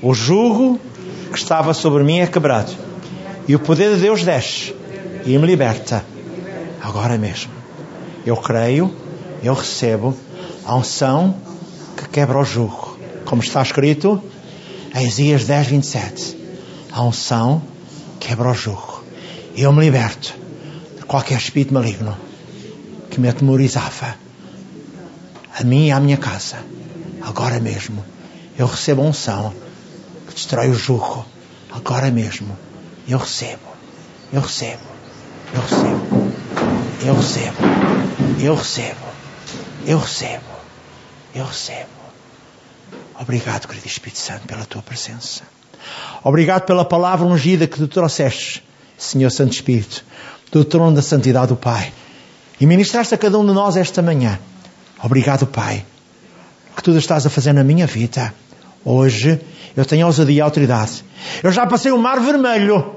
o 0.00 0.14
jugo 0.14 0.80
que 1.30 1.36
estava 1.36 1.74
sobre 1.74 2.02
mim 2.02 2.20
é 2.20 2.26
quebrado 2.26 2.72
e 3.46 3.54
o 3.54 3.58
poder 3.58 3.96
de 3.96 4.00
Deus 4.00 4.24
desce 4.24 4.74
e 5.26 5.36
me 5.36 5.46
liberta 5.46 6.02
agora 6.80 7.18
mesmo. 7.18 7.52
Eu 8.24 8.38
creio, 8.38 8.90
eu 9.42 9.52
recebo 9.52 10.16
a 10.64 10.74
unção 10.74 11.47
que 11.98 12.08
quebra 12.08 12.38
o 12.38 12.44
jugo, 12.44 12.96
como 13.24 13.42
está 13.42 13.60
escrito 13.60 14.22
em 14.94 15.06
Isaías 15.06 15.44
10, 15.44 15.66
27. 15.66 16.38
A 16.92 17.02
unção 17.02 17.60
quebra 18.20 18.50
o 18.50 18.54
jugo. 18.54 19.02
Eu 19.56 19.72
me 19.72 19.80
liberto 19.80 20.34
de 20.96 21.04
qualquer 21.04 21.38
espírito 21.38 21.74
maligno 21.74 22.16
que 23.10 23.20
me 23.20 23.28
atemorizava. 23.28 24.14
A 25.58 25.64
mim 25.64 25.88
e 25.88 25.90
à 25.90 25.98
minha 25.98 26.16
casa. 26.16 26.58
Agora 27.20 27.58
mesmo. 27.58 28.04
Eu 28.56 28.66
recebo 28.66 29.02
a 29.02 29.06
unção 29.06 29.52
que 30.28 30.34
destrói 30.34 30.70
o 30.70 30.74
jugo. 30.74 31.26
Agora 31.72 32.10
mesmo. 32.10 32.56
Eu 33.08 33.18
recebo, 33.18 33.62
eu 34.30 34.42
recebo, 34.42 34.82
eu 35.54 35.62
recebo, 35.62 36.32
eu 37.06 37.14
recebo, 37.14 37.56
eu 38.38 38.54
recebo, 38.54 39.00
eu 39.86 39.98
recebo, 39.98 40.57
eu 41.38 41.46
recebo. 41.46 41.88
Obrigado, 43.20 43.66
querido 43.66 43.86
Espírito 43.86 44.18
Santo, 44.18 44.46
pela 44.46 44.64
tua 44.64 44.82
presença. 44.82 45.42
Obrigado 46.22 46.62
pela 46.62 46.84
palavra 46.84 47.26
ungida 47.26 47.66
que 47.66 47.76
tu 47.76 47.88
trouxeste, 47.88 48.62
Senhor 48.96 49.30
Santo 49.30 49.52
Espírito, 49.52 50.04
do 50.50 50.64
trono 50.64 50.94
da 50.94 51.02
santidade 51.02 51.48
do 51.48 51.56
Pai. 51.56 51.92
E 52.60 52.66
ministraste 52.66 53.14
a 53.14 53.18
cada 53.18 53.38
um 53.38 53.46
de 53.46 53.52
nós 53.52 53.76
esta 53.76 54.02
manhã. 54.02 54.38
Obrigado, 55.02 55.46
Pai, 55.46 55.84
que 56.76 56.82
tudo 56.82 56.98
estás 56.98 57.26
a 57.26 57.30
fazer 57.30 57.52
na 57.52 57.62
minha 57.62 57.86
vida. 57.86 58.34
Hoje 58.84 59.40
eu 59.76 59.84
tenho 59.84 60.06
ousadia 60.06 60.36
e 60.36 60.40
autoridade. 60.40 61.04
Eu 61.42 61.52
já 61.52 61.66
passei 61.66 61.92
o 61.92 61.98
mar 61.98 62.20
vermelho. 62.20 62.96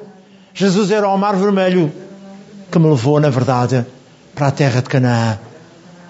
Jesus 0.54 0.92
era 0.92 1.08
o 1.08 1.18
mar 1.18 1.36
vermelho 1.36 1.92
que 2.72 2.80
me 2.80 2.88
levou, 2.90 3.20
na 3.20 3.30
verdade, 3.30 3.86
para 4.34 4.48
a 4.48 4.52
terra 4.52 4.82
de 4.82 4.90
Canaã, 4.90 5.40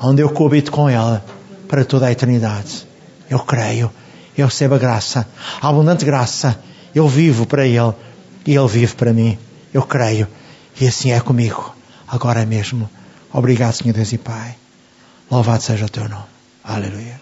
onde 0.02 0.22
eu 0.22 0.30
coabito 0.30 0.72
com 0.72 0.88
ela 0.88 1.24
para 1.72 1.86
toda 1.86 2.07
a 2.07 2.11
eternidade. 2.11 2.86
Eu 3.30 3.39
creio, 3.39 3.89
eu 4.38 4.47
recebo 4.47 4.76
a 4.76 4.78
graça, 4.78 5.26
a 5.61 5.69
abundante 5.69 6.03
graça. 6.03 6.59
Eu 6.93 7.07
vivo 7.07 7.45
para 7.45 7.65
Ele 7.65 7.93
e 8.45 8.53
Ele 8.53 8.67
vive 8.67 8.93
para 8.93 9.13
mim. 9.13 9.39
Eu 9.74 9.84
creio 9.84 10.28
e 10.80 10.86
assim 10.86 11.13
é 11.13 11.19
comigo, 11.22 11.74
agora 12.05 12.45
mesmo. 12.45 12.89
Obrigado, 13.32 13.74
Senhor 13.74 13.93
Deus 13.93 14.11
e 14.11 14.17
Pai. 14.17 14.55
Louvado 15.32 15.63
seja 15.63 15.86
o 15.86 15.89
teu 15.89 16.09
nome. 16.09 16.26
Aleluia. 16.61 17.19